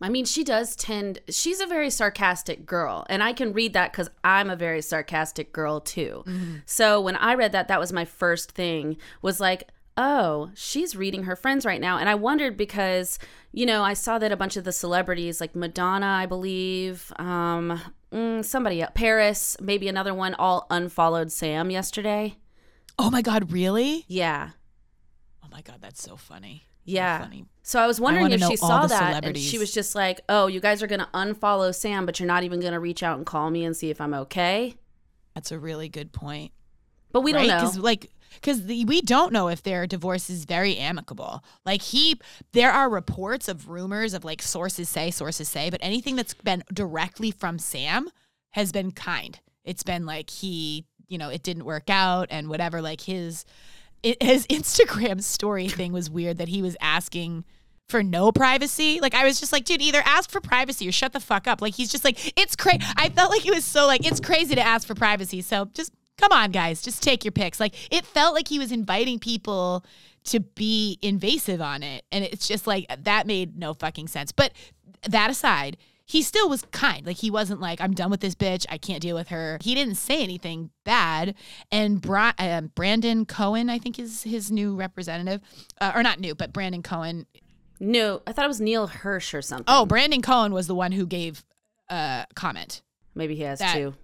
I 0.04 0.10
mean, 0.10 0.26
she 0.26 0.44
does 0.44 0.76
tend, 0.76 1.20
she's 1.30 1.62
a 1.62 1.66
very 1.66 1.90
sarcastic 1.90 2.66
girl. 2.66 3.06
And 3.10 3.24
I 3.24 3.32
can 3.32 3.54
read 3.54 3.72
that 3.74 3.92
because 3.92 4.10
I'm 4.24 4.50
a 4.50 4.56
very 4.56 4.82
sarcastic 4.82 5.54
girl 5.54 5.80
too. 5.80 6.24
So 6.66 7.00
when 7.00 7.16
I 7.16 7.36
read 7.36 7.54
that, 7.54 7.70
that 7.70 7.80
was 7.80 7.94
my 7.94 8.04
first 8.06 8.52
thing 8.52 8.98
was 9.22 9.40
like, 9.40 9.70
oh, 9.96 10.52
she's 10.56 10.96
reading 10.96 11.24
her 11.24 11.36
friends 11.36 11.66
right 11.66 11.80
now. 11.80 11.98
And 12.00 12.10
I 12.10 12.16
wondered 12.16 12.58
because, 12.58 13.18
you 13.54 13.66
know, 13.66 13.82
I 13.84 13.94
saw 13.94 14.20
that 14.20 14.32
a 14.32 14.36
bunch 14.36 14.58
of 14.58 14.66
the 14.66 14.72
celebrities, 14.72 15.40
like 15.40 15.56
Madonna, 15.56 16.08
I 16.08 16.26
believe, 16.26 17.14
um, 17.18 17.80
mm, 18.12 18.44
somebody 18.44 18.82
else, 18.82 18.92
Paris, 18.96 19.56
maybe 19.62 19.88
another 19.88 20.14
one, 20.14 20.34
all 20.34 20.68
unfollowed 20.70 21.32
Sam 21.32 21.70
yesterday. 21.70 22.36
Oh 23.00 23.10
my 23.10 23.22
God, 23.22 23.52
really? 23.52 24.04
Yeah. 24.08 24.50
Oh 25.44 25.48
my 25.52 25.62
God, 25.62 25.78
that's 25.80 26.04
so 26.04 26.18
funny. 26.18 26.66
Yeah. 26.86 27.28
So 27.62 27.80
I 27.80 27.88
was 27.88 28.00
wondering 28.00 28.25
wanna 28.30 28.36
if 28.36 28.52
she 28.52 28.58
saw 28.58 28.88
that 28.88 29.24
and 29.24 29.38
she 29.38 29.58
was 29.58 29.74
just 29.74 29.96
like, 29.96 30.22
"Oh, 30.28 30.48
you 30.48 30.60
guys 30.60 30.84
are 30.84 30.88
going 30.88 31.00
to 31.00 31.10
unfollow 31.13 31.74
Sam, 31.74 32.06
but 32.06 32.20
you're 32.20 32.28
not 32.28 32.44
even 32.44 32.60
going 32.60 32.74
to 32.74 32.80
reach 32.80 33.04
out 33.04 33.18
and 33.18 33.25
call 33.25 33.50
me 33.50 33.63
and 33.63 33.75
see 33.75 33.90
if 33.90 34.02
I'm 34.02 34.13
okay." 34.13 34.75
That's 35.34 35.52
a 35.52 35.58
really 35.58 35.88
good 35.90 36.12
point. 36.12 36.52
But 37.13 37.22
we 37.22 37.32
don't 37.32 37.48
know. 37.48 37.56
Because 37.56 37.78
like, 37.78 38.12
because 38.34 38.62
we 38.62 39.02
don't 39.02 39.32
know 39.32 39.48
if 39.48 39.63
their 39.63 39.88
divorce 39.88 40.30
is 40.30 40.46
very 40.46 40.78
amicable. 40.78 41.44
Like 41.66 41.82
he, 41.82 42.20
there 42.52 42.72
are 42.72 42.90
reports 42.90 43.48
of 43.48 43.70
rumors 43.70 44.13
of 44.13 44.25
like 44.25 44.42
sources 44.42 44.90
say, 44.90 45.12
sources 45.12 45.48
say, 45.48 45.70
but 45.70 45.80
anything 45.82 46.16
that's 46.16 46.34
been 46.34 46.63
directly 46.74 47.32
from 47.32 47.60
Sam 47.60 48.10
has 48.52 48.72
been 48.72 48.92
kind. 48.92 49.40
It's 49.63 49.84
been 49.84 50.06
like 50.06 50.30
he, 50.30 50.86
you 51.08 51.18
know, 51.18 51.30
it 51.30 51.44
didn't 51.44 51.66
work 51.66 51.90
out 51.90 52.28
and 52.32 52.50
whatever. 52.50 52.82
Like 52.82 53.02
his, 53.02 53.46
his 54.04 54.48
Instagram 54.48 55.22
story 55.22 55.68
thing 55.68 55.94
was 55.94 56.10
weird 56.10 56.38
that 56.38 56.50
he 56.50 56.62
was 56.62 56.76
asking 56.82 57.46
for 57.90 58.04
no 58.04 58.32
privacy. 58.32 59.00
Like 59.02 59.14
I 59.14 59.26
was 59.26 59.40
just 59.40 59.52
like, 59.52 59.66
dude, 59.66 59.82
either 59.82 60.02
ask 60.06 60.30
for 60.30 60.42
privacy 60.42 60.88
or 60.88 60.92
shut 60.92 61.14
the 61.14 61.20
fuck 61.20 61.48
up. 61.48 61.62
Like 61.62 61.76
he's 61.76 61.92
just 61.92 62.04
like, 62.04 62.38
it's 62.40 62.56
crazy. 62.56 62.84
I 62.96 63.10
felt 63.10 63.30
like 63.30 63.46
it 63.46 63.54
was 63.54 63.66
so 63.66 63.88
like, 63.88 64.06
it's 64.06 64.20
crazy 64.20 64.56
to 64.56 64.62
ask 64.62 64.88
for 64.88 64.96
privacy. 64.96 65.42
So 65.42 65.66
just 65.74 65.94
come 66.18 66.32
on, 66.32 66.52
guys, 66.52 66.82
just 66.82 67.04
take 67.04 67.26
your 67.26 67.32
picks. 67.32 67.60
Like 67.60 67.76
it 67.94 68.06
felt 68.06 68.34
like 68.34 68.48
he 68.48 68.60
was 68.60 68.72
inviting 68.72 69.20
people 69.20 69.86
to 70.26 70.40
be 70.40 70.98
invasive 71.02 71.62
on 71.62 71.84
it, 71.84 72.06
and 72.12 72.24
it's 72.24 72.48
just 72.48 72.66
like 72.66 72.86
that 73.04 73.28
made 73.28 73.58
no 73.58 73.74
fucking 73.74 74.08
sense. 74.08 74.32
But 74.32 74.54
that 75.08 75.30
aside. 75.30 75.78
He 76.13 76.22
still 76.22 76.48
was 76.48 76.62
kind. 76.72 77.05
Like 77.08 77.17
he 77.17 77.32
wasn't 77.32 77.60
like, 77.60 77.82
I'm 77.82 77.93
done 77.93 78.12
with 78.12 78.20
this 78.22 78.36
bitch. 78.36 78.65
I 78.70 78.77
can't 78.77 79.01
deal 79.01 79.15
with 79.15 79.29
her. 79.29 79.58
He 79.62 79.74
didn't 79.74 79.96
say 79.96 80.22
anything 80.22 80.70
bad. 80.84 81.34
And 81.72 82.00
Bra- 82.00 82.34
um, 82.38 82.72
Brandon 82.75 83.25
Cohen, 83.25 83.67
I 83.70 83.79
think, 83.79 83.98
is 83.98 84.22
his 84.22 84.51
new 84.51 84.75
representative, 84.75 85.41
uh, 85.82 85.91
or 85.96 86.03
not 86.03 86.20
new, 86.20 86.36
but 86.36 86.53
Brandon 86.53 86.84
Cohen 86.84 87.25
no, 87.79 88.22
I 88.27 88.32
thought 88.32 88.46
it 88.46 88.48
was 88.48 88.62
Neal 88.62 88.88
Hersh 88.88 89.34
or 89.34 89.41
something. 89.41 89.65
Oh, 89.67 89.86
Brandon 89.86 90.22
Cohen 90.22 90.53
was 90.53 90.67
the 90.67 90.75
one 90.75 90.91
who 90.93 91.05
gave 91.05 91.43
a 91.89 92.25
comment. 92.36 92.82
maybe 93.15 93.36
he 93.36 93.41
has 93.41 93.60
that- 93.60 93.74
two. 93.74 93.96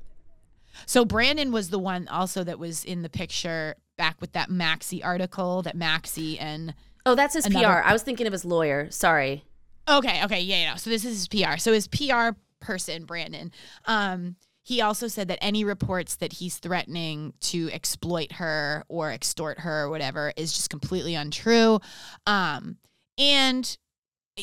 So 0.86 1.06
Brandon 1.06 1.52
was 1.52 1.70
the 1.70 1.80
one 1.80 2.08
also 2.08 2.44
that 2.44 2.58
was 2.60 2.84
in 2.84 3.04
the 3.04 3.10
picture 3.10 3.76
back 3.98 4.20
with 4.20 4.32
that 4.34 4.50
Maxi 4.50 5.06
article 5.06 5.62
that 5.62 5.78
Maxi 5.78 6.38
and 6.42 6.74
Oh, 7.06 7.16
that's 7.16 7.36
his 7.36 7.46
Another- 7.46 7.66
PR. 7.82 7.88
I 7.88 7.94
was 7.94 8.04
thinking 8.04 8.28
of 8.28 8.34
his 8.34 8.44
lawyer. 8.44 8.90
Sorry. 8.92 9.46
Okay, 9.90 10.24
okay, 10.24 10.42
yeah, 10.42 10.62
yeah. 10.62 10.76
So 10.76 10.90
this 10.90 11.04
is 11.04 11.28
his 11.28 11.28
PR. 11.28 11.58
So 11.58 11.74
his 11.74 11.88
PR 11.88 12.30
person, 12.60 13.06
Brandon, 13.06 13.52
um, 13.86 14.36
he 14.62 14.82
also 14.82 15.08
said 15.08 15.30
that 15.30 15.40
any 15.42 15.64
reports 15.64 16.18
that 16.18 16.34
he's 16.34 16.58
threatening 16.58 17.34
to 17.42 17.72
exploit 17.72 18.34
her 18.34 18.84
or 18.88 19.12
extort 19.12 19.60
her 19.62 19.86
or 19.86 19.90
whatever 19.90 20.32
is 20.38 20.54
just 20.54 20.70
completely 20.70 21.16
untrue. 21.16 21.80
Um, 22.28 22.78
and 23.18 23.78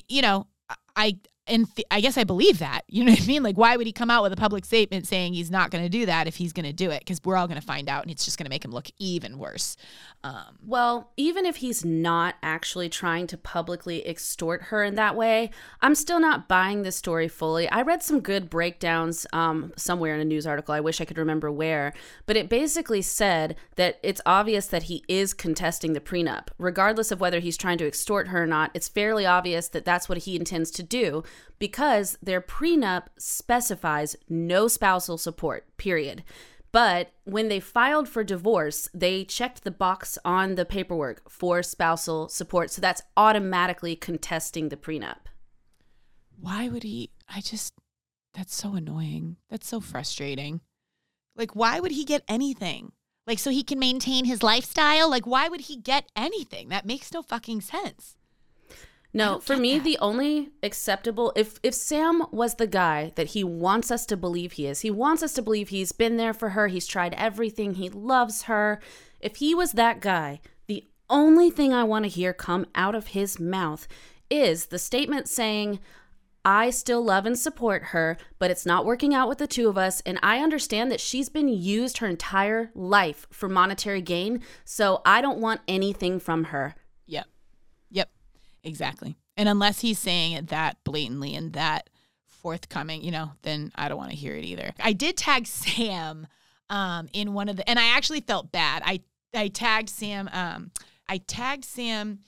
you 0.08 0.22
know, 0.22 0.48
I 0.96 1.18
and 1.46 1.74
th- 1.74 1.86
I 1.90 2.00
guess 2.00 2.18
I 2.18 2.24
believe 2.24 2.58
that. 2.58 2.82
You 2.88 3.04
know 3.04 3.12
what 3.12 3.22
I 3.22 3.26
mean? 3.26 3.42
Like, 3.42 3.56
why 3.56 3.76
would 3.76 3.86
he 3.86 3.92
come 3.92 4.10
out 4.10 4.22
with 4.22 4.32
a 4.32 4.36
public 4.36 4.64
statement 4.64 5.06
saying 5.06 5.34
he's 5.34 5.50
not 5.50 5.70
going 5.70 5.84
to 5.84 5.90
do 5.90 6.06
that 6.06 6.26
if 6.26 6.36
he's 6.36 6.52
going 6.52 6.66
to 6.66 6.72
do 6.72 6.90
it? 6.90 7.00
Because 7.00 7.20
we're 7.24 7.36
all 7.36 7.46
going 7.46 7.60
to 7.60 7.66
find 7.66 7.88
out, 7.88 8.02
and 8.02 8.10
it's 8.10 8.24
just 8.24 8.38
going 8.38 8.44
to 8.46 8.50
make 8.50 8.64
him 8.64 8.70
look 8.70 8.88
even 8.98 9.38
worse. 9.38 9.76
Um, 10.24 10.58
Well, 10.66 11.12
even 11.16 11.46
if 11.46 11.56
he's 11.56 11.84
not 11.84 12.34
actually 12.42 12.88
trying 12.88 13.26
to 13.28 13.38
publicly 13.38 14.06
extort 14.06 14.64
her 14.64 14.82
in 14.82 14.94
that 14.96 15.14
way, 15.14 15.50
I'm 15.80 15.94
still 15.94 16.20
not 16.20 16.48
buying 16.48 16.82
this 16.82 16.96
story 16.96 17.28
fully. 17.28 17.68
I 17.68 17.82
read 17.82 18.02
some 18.02 18.20
good 18.20 18.50
breakdowns 18.50 19.26
um, 19.32 19.72
somewhere 19.76 20.14
in 20.14 20.20
a 20.20 20.24
news 20.24 20.46
article. 20.46 20.74
I 20.74 20.80
wish 20.80 21.00
I 21.00 21.04
could 21.04 21.18
remember 21.18 21.52
where, 21.52 21.92
but 22.26 22.36
it 22.36 22.48
basically 22.48 23.02
said 23.02 23.56
that 23.76 23.98
it's 24.02 24.20
obvious 24.26 24.66
that 24.66 24.84
he 24.84 25.04
is 25.08 25.32
contesting 25.32 25.92
the 25.92 26.00
prenup. 26.00 26.48
Regardless 26.58 27.12
of 27.12 27.20
whether 27.20 27.40
he's 27.40 27.56
trying 27.56 27.78
to 27.78 27.86
extort 27.86 28.28
her 28.28 28.42
or 28.42 28.46
not, 28.46 28.70
it's 28.74 28.88
fairly 28.88 29.26
obvious 29.26 29.68
that 29.68 29.84
that's 29.84 30.08
what 30.08 30.18
he 30.18 30.36
intends 30.36 30.70
to 30.72 30.82
do 30.82 31.22
because 31.58 32.18
their 32.22 32.40
prenup 32.40 33.06
specifies 33.18 34.16
no 34.28 34.68
spousal 34.68 35.18
support, 35.18 35.64
period. 35.76 36.22
But 36.72 37.12
when 37.24 37.48
they 37.48 37.60
filed 37.60 38.08
for 38.08 38.22
divorce, 38.22 38.88
they 38.92 39.24
checked 39.24 39.64
the 39.64 39.70
box 39.70 40.18
on 40.24 40.56
the 40.56 40.66
paperwork 40.66 41.30
for 41.30 41.62
spousal 41.62 42.28
support. 42.28 42.70
So 42.70 42.82
that's 42.82 43.02
automatically 43.16 43.96
contesting 43.96 44.68
the 44.68 44.76
prenup. 44.76 45.28
why 46.38 46.68
would 46.68 46.82
he? 46.82 47.10
I 47.28 47.40
just, 47.40 47.72
that's 48.34 48.54
so 48.54 48.74
annoying. 48.74 49.36
That's 49.48 49.66
so 49.66 49.80
frustrating. 49.80 50.60
Like, 51.34 51.56
why 51.56 51.80
would 51.80 51.92
he 51.92 52.04
get 52.04 52.22
anything? 52.28 52.92
Like, 53.26 53.38
so 53.38 53.50
he 53.50 53.62
can 53.62 53.78
maintain 53.78 54.24
his 54.26 54.42
lifestyle? 54.42 55.10
Like, 55.10 55.26
why 55.26 55.48
would 55.48 55.62
he 55.62 55.76
get 55.76 56.10
anything? 56.14 56.68
That 56.68 56.86
makes 56.86 57.12
no 57.12 57.22
fucking 57.22 57.62
sense. 57.62 58.16
No, 59.16 59.40
for 59.40 59.56
me, 59.56 59.78
that. 59.78 59.84
the 59.84 59.98
only 59.98 60.50
acceptable 60.62 61.32
if 61.34 61.58
if 61.62 61.72
Sam 61.72 62.24
was 62.30 62.56
the 62.56 62.66
guy 62.66 63.12
that 63.16 63.28
he 63.28 63.42
wants 63.42 63.90
us 63.90 64.04
to 64.06 64.16
believe 64.16 64.52
he 64.52 64.66
is, 64.66 64.80
he 64.82 64.90
wants 64.90 65.22
us 65.22 65.32
to 65.34 65.42
believe 65.42 65.70
he's 65.70 65.92
been 65.92 66.18
there 66.18 66.34
for 66.34 66.50
her, 66.50 66.68
he's 66.68 66.86
tried 66.86 67.14
everything, 67.14 67.74
he 67.74 67.88
loves 67.88 68.42
her. 68.42 68.78
If 69.18 69.36
he 69.36 69.54
was 69.54 69.72
that 69.72 70.00
guy, 70.00 70.40
the 70.66 70.84
only 71.08 71.50
thing 71.50 71.72
I 71.72 71.82
want 71.82 72.04
to 72.04 72.10
hear 72.10 72.34
come 72.34 72.66
out 72.74 72.94
of 72.94 73.08
his 73.08 73.40
mouth 73.40 73.88
is 74.28 74.66
the 74.66 74.78
statement 74.78 75.28
saying, 75.28 75.80
I 76.44 76.70
still 76.70 77.02
love 77.02 77.24
and 77.24 77.38
support 77.38 77.84
her, 77.86 78.18
but 78.38 78.50
it's 78.50 78.66
not 78.66 78.84
working 78.84 79.14
out 79.14 79.28
with 79.28 79.38
the 79.38 79.46
two 79.48 79.68
of 79.68 79.78
us. 79.78 80.00
And 80.06 80.18
I 80.22 80.38
understand 80.40 80.92
that 80.92 81.00
she's 81.00 81.28
been 81.28 81.48
used 81.48 81.98
her 81.98 82.06
entire 82.06 82.70
life 82.74 83.26
for 83.30 83.48
monetary 83.48 84.02
gain. 84.02 84.42
So 84.64 85.00
I 85.04 85.20
don't 85.22 85.40
want 85.40 85.62
anything 85.66 86.20
from 86.20 86.44
her. 86.44 86.76
Yep. 87.06 87.26
Yep. 87.90 88.10
Exactly. 88.66 89.16
And 89.36 89.48
unless 89.48 89.80
he's 89.80 89.98
saying 89.98 90.32
it 90.32 90.48
that 90.48 90.76
blatantly 90.84 91.34
and 91.34 91.52
that 91.52 91.88
forthcoming, 92.26 93.02
you 93.02 93.10
know, 93.10 93.30
then 93.42 93.70
I 93.74 93.88
don't 93.88 93.98
want 93.98 94.10
to 94.10 94.16
hear 94.16 94.34
it 94.34 94.44
either. 94.44 94.72
I 94.80 94.92
did 94.92 95.16
tag 95.16 95.46
Sam 95.46 96.26
um 96.68 97.08
in 97.12 97.32
one 97.32 97.48
of 97.48 97.56
the 97.56 97.68
and 97.68 97.78
I 97.78 97.96
actually 97.96 98.20
felt 98.20 98.50
bad. 98.52 98.82
I 98.84 99.00
I 99.34 99.48
tagged 99.48 99.88
Sam 99.88 100.28
um 100.32 100.72
I 101.08 101.18
tagged 101.18 101.64
Sam 101.64 102.18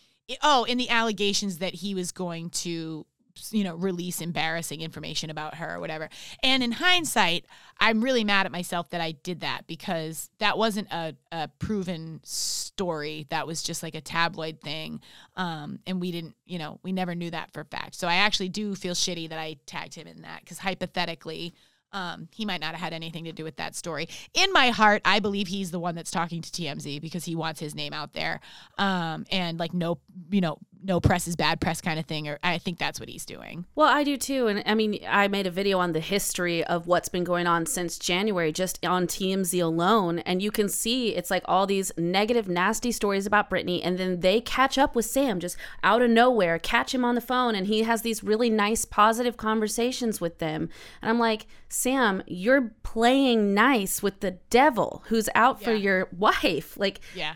oh, 0.43 0.65
in 0.65 0.79
the 0.79 0.91
allegations 0.91 1.59
that 1.59 1.75
he 1.75 1.95
was 1.95 2.13
going 2.13 2.51
to 2.51 3.07
you 3.51 3.65
know 3.65 3.75
release 3.75 4.21
embarrassing 4.21 4.81
information 4.81 5.31
about 5.31 5.57
her 5.57 5.77
or 5.77 5.81
whatever 5.81 6.09
and 6.43 6.63
in 6.63 6.73
hindsight 6.73 7.45
i'm 7.81 8.03
really 8.03 8.25
mad 8.25 8.47
at 8.47 8.53
myself 8.53 8.91
that 8.91 9.01
i 9.01 9.13
did 9.13 9.41
that 9.41 9.67
because 9.67 10.31
that 10.39 10.57
wasn't 10.57 10.87
a, 10.93 11.15
a 11.33 11.49
proven 11.59 12.21
story 12.25 13.27
that 13.31 13.47
was 13.47 13.63
just 13.63 13.83
like 13.83 13.95
a 13.95 14.01
tabloid 14.01 14.61
thing 14.61 15.01
um, 15.37 15.79
and 15.87 16.01
we 16.01 16.13
didn't 16.13 16.35
you 16.47 16.59
know 16.59 16.79
we 16.83 16.93
never 16.93 17.15
knew 17.15 17.31
that 17.31 17.53
for 17.53 17.65
fact 17.65 17.95
so 17.95 18.09
i 18.09 18.15
actually 18.15 18.49
do 18.49 18.75
feel 18.75 18.95
shitty 18.95 19.29
that 19.29 19.39
i 19.39 19.57
tagged 19.67 19.95
him 19.95 20.07
in 20.07 20.23
that 20.23 20.41
because 20.41 20.59
hypothetically 20.59 21.55
um, 21.93 22.29
he 22.33 22.45
might 22.45 22.61
not 22.61 22.73
have 22.73 22.81
had 22.81 22.93
anything 22.93 23.25
to 23.25 23.33
do 23.33 23.45
with 23.45 23.57
that 23.57 23.75
story. 23.75 24.09
In 24.35 24.53
my 24.53 24.71
heart, 24.71 25.03
I 25.05 25.21
believe 25.21 25.49
he's 25.49 25.71
the 25.71 25.81
one 25.81 25.95
that's 25.95 26.11
talking 26.11 26.43
to 26.43 26.51
TMZ 26.51 27.01
because 27.01 27.25
he 27.25 27.35
wants 27.35 27.61
his 27.61 27.75
name 27.75 27.93
out 27.93 28.13
there. 28.13 28.41
Um, 28.77 29.25
and 29.31 29.59
like 29.59 29.73
no, 29.73 29.99
you 30.31 30.41
know, 30.41 30.59
no 30.83 31.01
press 31.01 31.27
is 31.27 31.37
bad 31.37 31.61
press 31.61 31.81
kind 31.81 31.99
of 31.99 32.07
thing. 32.07 32.29
Or 32.29 32.39
I 32.43 32.59
think 32.59 32.79
that's 32.79 33.01
what 33.01 33.09
he's 33.09 33.25
doing. 33.25 33.67
Well, 33.75 33.89
I 33.89 34.05
do 34.05 34.17
too. 34.17 34.47
And 34.47 34.63
I 34.67 34.75
mean, 34.75 34.99
I 35.09 35.29
made 35.29 35.47
a 35.47 35.51
video 35.51 35.79
on 35.79 35.93
the 35.93 36.01
history 36.01 36.65
of 36.65 36.87
what's 36.87 37.09
been 37.09 37.25
going 37.25 37.47
on 37.47 37.67
since 37.67 37.99
January, 37.99 38.53
just 38.53 38.85
on 38.85 39.07
TMZ 39.07 39.63
alone. 39.63 40.21
And 40.21 40.43
you 40.43 40.51
can 40.51 40.69
see 40.69 41.15
it's 41.15 41.31
like 41.31 41.43
all 41.47 41.67
these 41.67 41.93
negative, 41.97 42.49
nasty 42.49 42.93
stories 42.93 43.27
about 43.27 43.51
britney 43.51 43.81
And 43.83 43.99
then 43.99 44.21
they 44.21 44.41
catch 44.41 44.79
up 44.79 44.95
with 44.95 45.07
Sam 45.07 45.41
just 45.41 45.57
out 45.83 46.03
of 46.03 46.11
nowhere, 46.11 46.59
catch 46.59 46.95
him 46.95 47.05
on 47.05 47.15
the 47.15 47.21
phone. 47.21 47.55
And 47.55 47.67
he 47.67 47.83
has 47.83 48.03
these 48.03 48.23
really 48.23 48.51
nice, 48.51 48.85
positive 48.85 49.37
conversations 49.37 50.21
with 50.21 50.39
them. 50.39 50.69
And 51.03 51.11
I'm 51.11 51.19
like, 51.19 51.47
Sam, 51.69 52.23
you're 52.27 52.73
playing 52.83 53.55
nice 53.55 54.03
with 54.03 54.21
the 54.21 54.39
devil 54.51 55.03
who's 55.07 55.29
out 55.35 55.63
for 55.63 55.73
your 55.73 56.09
wife. 56.17 56.77
Like, 56.77 57.01
Yeah. 57.15 57.35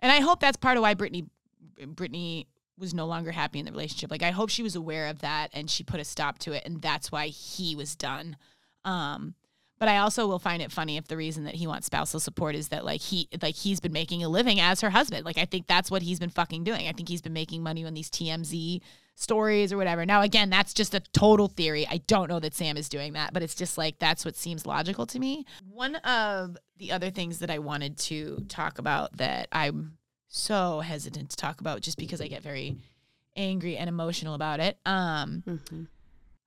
And 0.00 0.12
I 0.12 0.20
hope 0.20 0.40
that's 0.40 0.58
part 0.58 0.76
of 0.76 0.82
why 0.82 0.94
Britney 0.94 1.26
Britney 1.80 2.46
was 2.78 2.92
no 2.92 3.06
longer 3.06 3.32
happy 3.32 3.58
in 3.58 3.64
the 3.64 3.72
relationship. 3.72 4.10
Like 4.10 4.22
I 4.22 4.30
hope 4.30 4.50
she 4.50 4.62
was 4.62 4.76
aware 4.76 5.08
of 5.08 5.20
that 5.20 5.50
and 5.52 5.70
she 5.70 5.82
put 5.82 6.00
a 6.00 6.04
stop 6.04 6.38
to 6.40 6.52
it 6.52 6.64
and 6.66 6.80
that's 6.82 7.10
why 7.10 7.28
he 7.28 7.74
was 7.74 7.96
done. 7.96 8.36
Um 8.84 9.34
but 9.78 9.88
I 9.88 9.98
also 9.98 10.26
will 10.26 10.38
find 10.38 10.62
it 10.62 10.72
funny 10.72 10.96
if 10.96 11.06
the 11.06 11.18
reason 11.18 11.44
that 11.44 11.54
he 11.54 11.66
wants 11.66 11.86
spousal 11.86 12.18
support 12.18 12.54
is 12.54 12.68
that 12.68 12.84
like 12.84 13.00
he 13.00 13.28
like 13.42 13.54
he's 13.54 13.80
been 13.80 13.92
making 13.92 14.24
a 14.24 14.28
living 14.28 14.58
as 14.58 14.80
her 14.80 14.90
husband. 14.90 15.24
Like 15.26 15.38
I 15.38 15.44
think 15.44 15.66
that's 15.66 15.90
what 15.90 16.02
he's 16.02 16.18
been 16.18 16.30
fucking 16.30 16.64
doing. 16.64 16.88
I 16.88 16.92
think 16.92 17.08
he's 17.08 17.22
been 17.22 17.34
making 17.34 17.62
money 17.62 17.84
on 17.84 17.92
these 17.92 18.10
TMZ 18.10 18.80
stories 19.16 19.72
or 19.72 19.76
whatever. 19.76 20.06
Now 20.06 20.22
again, 20.22 20.48
that's 20.48 20.72
just 20.72 20.94
a 20.94 21.00
total 21.00 21.48
theory. 21.48 21.86
I 21.88 21.98
don't 22.06 22.28
know 22.28 22.40
that 22.40 22.54
Sam 22.54 22.76
is 22.76 22.88
doing 22.88 23.14
that, 23.14 23.34
but 23.34 23.42
it's 23.42 23.54
just 23.54 23.76
like 23.76 23.98
that's 23.98 24.24
what 24.24 24.36
seems 24.36 24.64
logical 24.64 25.06
to 25.06 25.18
me. 25.18 25.44
One 25.70 25.96
of 25.96 26.56
the 26.78 26.92
other 26.92 27.10
things 27.10 27.40
that 27.40 27.50
I 27.50 27.58
wanted 27.58 27.98
to 27.98 28.44
talk 28.48 28.78
about 28.78 29.16
that 29.18 29.48
I'm 29.52 29.98
so 30.36 30.80
hesitant 30.80 31.30
to 31.30 31.36
talk 31.36 31.60
about 31.60 31.80
just 31.80 31.98
because 31.98 32.20
I 32.20 32.28
get 32.28 32.42
very 32.42 32.76
angry 33.36 33.76
and 33.76 33.88
emotional 33.88 34.34
about 34.34 34.60
it. 34.60 34.78
Um, 34.84 35.42
Mm-hmm. 35.46 35.84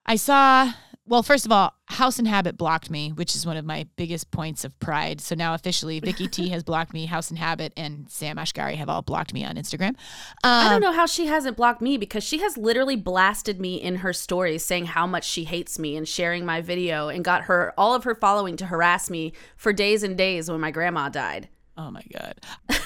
I 0.06 0.16
saw, 0.16 0.72
well, 1.06 1.22
first 1.22 1.46
of 1.46 1.52
all, 1.52 1.76
House 1.86 2.18
and 2.18 2.28
Habit 2.28 2.58
blocked 2.58 2.90
me, 2.90 3.12
which 3.12 3.36
is 3.36 3.46
one 3.46 3.58
of 3.58 3.66
my 3.66 3.86
biggest 3.96 4.32
points 4.32 4.66
of 4.66 4.80
pride. 4.80 5.22
So 5.22 5.36
now 5.36 5.54
officially, 5.54 6.00
Vicky 6.04 6.28
T 6.28 6.50
has 6.50 6.64
blocked 6.64 6.94
me, 6.94 7.06
House 7.06 7.30
and 7.30 7.38
Habit, 7.38 7.74
and 7.78 8.10
Sam 8.10 8.38
Asghari 8.38 8.76
have 8.76 8.90
all 8.90 9.04
blocked 9.04 9.36
me 9.36 9.46
on 9.46 9.56
Instagram. 9.56 9.90
Um, 9.90 9.96
I 10.44 10.70
don't 10.70 10.82
know 10.82 10.94
how 10.94 11.06
she 11.06 11.28
hasn't 11.28 11.58
blocked 11.58 11.82
me 11.82 11.98
because 11.98 12.24
she 12.24 12.40
has 12.40 12.58
literally 12.58 12.96
blasted 12.96 13.60
me 13.62 13.76
in 13.76 13.98
her 13.98 14.14
stories 14.14 14.66
saying 14.66 14.86
how 14.88 15.06
much 15.06 15.26
she 15.26 15.44
hates 15.44 15.78
me 15.78 15.96
and 15.96 16.08
sharing 16.08 16.44
my 16.44 16.60
video 16.60 17.10
and 17.10 17.24
got 17.24 17.44
her 17.44 17.72
all 17.78 17.94
of 17.94 18.04
her 18.06 18.16
following 18.16 18.58
to 18.58 18.66
harass 18.66 19.12
me 19.12 19.34
for 19.58 19.72
days 19.72 20.02
and 20.02 20.18
days 20.18 20.50
when 20.50 20.60
my 20.60 20.72
grandma 20.72 21.08
died. 21.08 21.50
Oh 21.80 21.90
my 21.92 22.04
God. 22.12 22.36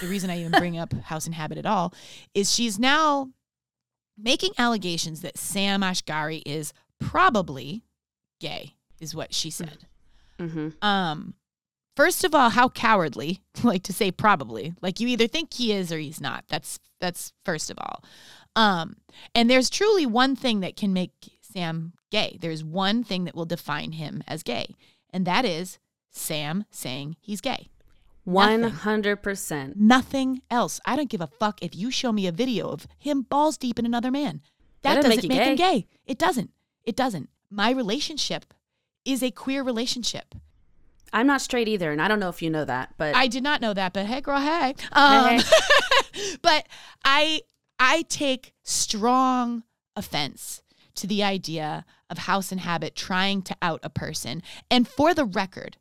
The 0.02 0.08
reason 0.08 0.30
I 0.30 0.40
even 0.40 0.52
bring 0.52 0.78
up 0.78 0.94
House 1.06 1.26
and 1.26 1.34
Habit 1.34 1.58
at 1.58 1.66
all 1.66 1.96
is 2.36 2.54
she's 2.54 2.78
now 2.78 3.30
making 4.16 4.52
allegations 4.60 5.22
that 5.22 5.36
Sam 5.36 5.82
Asghari 5.82 6.44
is 6.46 6.74
probably 7.00 7.84
gay, 8.40 8.76
is 9.00 9.16
what 9.16 9.34
she 9.34 9.50
said. 9.50 9.88
Mm-hmm. 10.38 10.70
Um, 10.86 11.34
first 11.96 12.24
of 12.24 12.36
all, 12.36 12.52
how 12.52 12.70
cowardly, 12.70 13.42
like 13.64 13.82
to 13.84 13.94
say 13.94 14.12
probably. 14.12 14.76
Like 14.80 15.00
you 15.00 15.08
either 15.08 15.28
think 15.28 15.56
he 15.56 15.74
is 15.74 15.92
or 15.92 15.98
he's 15.98 16.22
not. 16.22 16.44
That's 16.48 16.80
that's 17.02 17.34
first 17.44 17.72
of 17.72 17.80
all. 17.80 18.04
Um, 18.56 18.98
and 19.34 19.50
there's 19.50 19.72
truly 19.72 20.06
one 20.06 20.36
thing 20.36 20.60
that 20.60 20.78
can 20.78 20.94
make 20.94 21.12
Sam 21.42 21.94
gay. 22.12 22.38
There's 22.40 22.64
one 22.64 23.04
thing 23.04 23.24
that 23.24 23.34
will 23.34 23.46
define 23.46 23.94
him 23.94 24.22
as 24.28 24.44
gay, 24.44 24.76
and 25.10 25.26
that 25.26 25.46
is 25.46 25.80
Sam 26.12 26.66
saying 26.70 27.16
he's 27.20 27.42
gay. 27.42 27.70
One 28.24 28.62
Nothing. 28.62 28.78
hundred 28.78 29.16
percent. 29.18 29.76
Nothing 29.78 30.42
else. 30.50 30.80
I 30.86 30.96
don't 30.96 31.10
give 31.10 31.22
a 31.22 31.28
fuck 31.28 31.62
if 31.62 31.76
you 31.76 31.92
show 31.92 32.12
me 32.12 32.26
a 32.28 32.32
video 32.32 32.70
of 32.70 32.88
him 32.98 33.24
balls 33.24 33.58
deep 33.58 33.78
in 33.80 33.86
another 33.86 34.12
man. 34.12 34.42
That, 34.82 34.96
That 34.96 35.04
doesn't 35.10 35.28
make 35.28 35.38
make, 35.40 35.48
him 35.50 35.56
gay. 35.56 35.88
It 36.06 36.18
doesn't. 36.18 36.52
It 36.86 36.96
doesn't. 36.96 37.30
My 37.50 37.70
relationship 37.72 38.54
is 39.06 39.22
a 39.24 39.32
queer 39.32 39.64
relationship. 39.64 40.36
I'm 41.12 41.28
not 41.28 41.42
straight 41.42 41.68
either, 41.68 41.92
and 41.92 42.02
I 42.02 42.08
don't 42.08 42.20
know 42.20 42.30
if 42.30 42.42
you 42.42 42.50
know 42.50 42.66
that, 42.66 42.94
but 42.98 43.16
I 43.16 43.28
did 43.28 43.44
not 43.44 43.62
know 43.62 43.74
that, 43.74 43.94
but 43.94 44.06
hey, 44.08 44.20
girl, 44.22 44.40
hey. 44.40 44.74
Um, 44.94 45.40
Hey, 45.40 46.36
but 46.42 46.66
I 47.06 47.42
I 47.78 48.04
take 48.10 48.54
strong 48.64 49.64
offense 49.96 50.62
to 50.96 51.08
the 51.08 51.24
idea 51.24 51.86
of 52.10 52.20
House 52.20 52.52
and 52.52 52.62
Habit 52.62 52.96
trying 52.96 53.42
to 53.44 53.56
out 53.62 53.80
a 53.84 53.90
person. 53.90 54.42
And 54.72 54.88
for 54.88 55.14
the 55.14 55.26
record, 55.26 55.78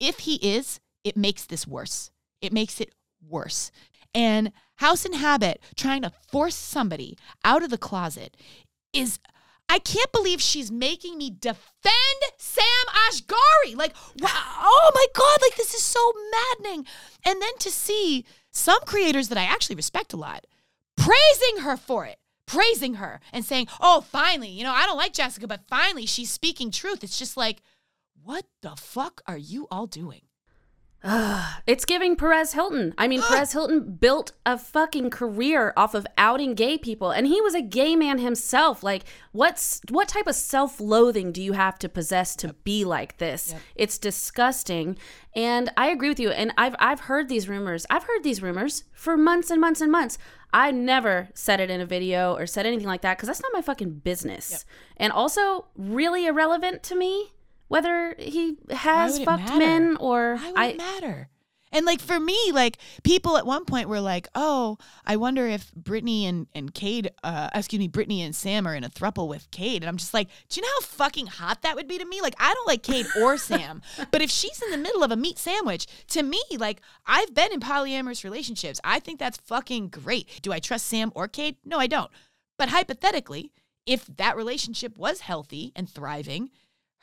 if 0.00 0.20
he 0.20 0.36
is, 0.36 0.80
it 1.08 1.16
makes 1.16 1.44
this 1.44 1.66
worse. 1.66 2.10
It 2.40 2.52
makes 2.52 2.80
it 2.80 2.94
worse. 3.26 3.70
And 4.14 4.52
House 4.76 5.04
and 5.04 5.14
Habit 5.14 5.60
trying 5.76 6.02
to 6.02 6.12
force 6.30 6.54
somebody 6.54 7.16
out 7.44 7.62
of 7.62 7.70
the 7.70 7.78
closet 7.78 8.36
is 8.92 9.18
I 9.68 9.78
can't 9.78 10.10
believe 10.12 10.40
she's 10.40 10.72
making 10.72 11.18
me 11.18 11.30
defend 11.30 12.22
Sam 12.38 12.64
Asghari. 12.88 13.76
Like, 13.76 13.94
wow, 14.18 14.28
oh 14.30 14.90
my 14.94 15.06
God, 15.14 15.38
like 15.42 15.56
this 15.56 15.74
is 15.74 15.82
so 15.82 16.12
maddening. 16.32 16.86
And 17.24 17.42
then 17.42 17.56
to 17.58 17.70
see 17.70 18.24
some 18.50 18.80
creators 18.86 19.28
that 19.28 19.38
I 19.38 19.44
actually 19.44 19.76
respect 19.76 20.12
a 20.12 20.16
lot 20.16 20.46
praising 20.96 21.62
her 21.62 21.76
for 21.76 22.06
it, 22.06 22.18
praising 22.46 22.94
her 22.94 23.20
and 23.32 23.44
saying, 23.44 23.68
oh, 23.80 24.00
finally, 24.00 24.48
you 24.48 24.64
know, 24.64 24.72
I 24.72 24.86
don't 24.86 24.96
like 24.96 25.12
Jessica, 25.12 25.46
but 25.46 25.68
finally 25.68 26.06
she's 26.06 26.30
speaking 26.30 26.70
truth. 26.70 27.04
It's 27.04 27.18
just 27.18 27.36
like, 27.36 27.62
what 28.22 28.46
the 28.62 28.74
fuck 28.76 29.20
are 29.26 29.38
you 29.38 29.68
all 29.70 29.86
doing? 29.86 30.22
it's 31.66 31.84
giving 31.84 32.16
Perez 32.16 32.54
Hilton. 32.54 32.92
I 32.98 33.06
mean, 33.06 33.22
Perez 33.28 33.52
Hilton 33.52 33.96
built 33.96 34.32
a 34.44 34.58
fucking 34.58 35.10
career 35.10 35.72
off 35.76 35.94
of 35.94 36.06
outing 36.16 36.54
gay 36.54 36.76
people, 36.76 37.10
and 37.10 37.26
he 37.26 37.40
was 37.40 37.54
a 37.54 37.62
gay 37.62 37.94
man 37.94 38.18
himself. 38.18 38.82
Like, 38.82 39.04
what's 39.32 39.80
what 39.90 40.08
type 40.08 40.26
of 40.26 40.34
self-loathing 40.34 41.32
do 41.32 41.42
you 41.42 41.52
have 41.52 41.78
to 41.80 41.88
possess 41.88 42.34
to 42.36 42.52
be 42.64 42.84
like 42.84 43.18
this? 43.18 43.54
It's 43.76 43.98
disgusting. 43.98 44.98
And 45.34 45.70
I 45.76 45.88
agree 45.88 46.08
with 46.08 46.20
you. 46.20 46.30
And 46.30 46.52
I've 46.58 46.74
I've 46.80 47.00
heard 47.00 47.28
these 47.28 47.48
rumors. 47.48 47.86
I've 47.88 48.04
heard 48.04 48.24
these 48.24 48.42
rumors 48.42 48.84
for 48.92 49.16
months 49.16 49.50
and 49.50 49.60
months 49.60 49.80
and 49.80 49.92
months. 49.92 50.18
I 50.52 50.70
never 50.70 51.28
said 51.34 51.60
it 51.60 51.70
in 51.70 51.80
a 51.80 51.86
video 51.86 52.34
or 52.34 52.46
said 52.46 52.64
anything 52.66 52.86
like 52.86 53.02
that 53.02 53.18
because 53.18 53.26
that's 53.26 53.42
not 53.42 53.52
my 53.52 53.60
fucking 53.60 53.98
business. 53.98 54.64
And 54.96 55.12
also, 55.12 55.66
really 55.76 56.26
irrelevant 56.26 56.82
to 56.84 56.96
me 56.96 57.32
whether 57.68 58.14
he 58.18 58.56
has 58.70 59.22
fucked 59.22 59.54
men 59.56 59.96
or 59.98 60.36
Why 60.36 60.50
would 60.50 60.58
I. 60.60 60.66
it 60.66 60.76
matter? 60.76 61.28
And 61.70 61.84
like 61.84 62.00
for 62.00 62.18
me, 62.18 62.34
like 62.54 62.78
people 63.02 63.36
at 63.36 63.44
one 63.44 63.66
point 63.66 63.90
were 63.90 64.00
like, 64.00 64.26
"Oh, 64.34 64.78
I 65.04 65.16
wonder 65.16 65.46
if 65.46 65.70
Britney 65.74 66.22
and 66.24 66.46
and 66.54 66.72
Cade, 66.72 67.10
uh, 67.22 67.50
excuse 67.54 67.78
me, 67.78 67.90
Britney 67.90 68.20
and 68.20 68.34
Sam 68.34 68.66
are 68.66 68.74
in 68.74 68.84
a 68.84 68.88
thruple 68.88 69.28
with 69.28 69.50
Cade." 69.50 69.82
And 69.82 69.88
I'm 69.90 69.98
just 69.98 70.14
like, 70.14 70.28
"Do 70.48 70.58
you 70.58 70.62
know 70.62 70.72
how 70.76 70.86
fucking 70.86 71.26
hot 71.26 71.60
that 71.60 71.76
would 71.76 71.86
be 71.86 71.98
to 71.98 72.06
me? 72.06 72.22
Like, 72.22 72.36
I 72.38 72.54
don't 72.54 72.66
like 72.66 72.82
Cade 72.82 73.04
or 73.20 73.36
Sam, 73.50 73.82
but 74.10 74.22
if 74.22 74.30
she's 74.30 74.62
in 74.62 74.70
the 74.70 74.78
middle 74.78 75.02
of 75.04 75.12
a 75.12 75.16
meat 75.16 75.38
sandwich, 75.38 75.86
to 76.08 76.22
me, 76.22 76.42
like 76.56 76.80
I've 77.04 77.34
been 77.34 77.52
in 77.52 77.60
polyamorous 77.60 78.24
relationships. 78.24 78.80
I 78.82 78.98
think 78.98 79.18
that's 79.18 79.36
fucking 79.36 79.88
great. 79.88 80.40
Do 80.40 80.52
I 80.54 80.60
trust 80.60 80.86
Sam 80.86 81.12
or 81.14 81.28
Cade? 81.28 81.56
No, 81.66 81.78
I 81.78 81.86
don't. 81.86 82.10
But 82.56 82.70
hypothetically, 82.70 83.52
if 83.84 84.06
that 84.06 84.38
relationship 84.38 84.96
was 84.96 85.20
healthy 85.20 85.72
and 85.76 85.86
thriving, 85.86 86.48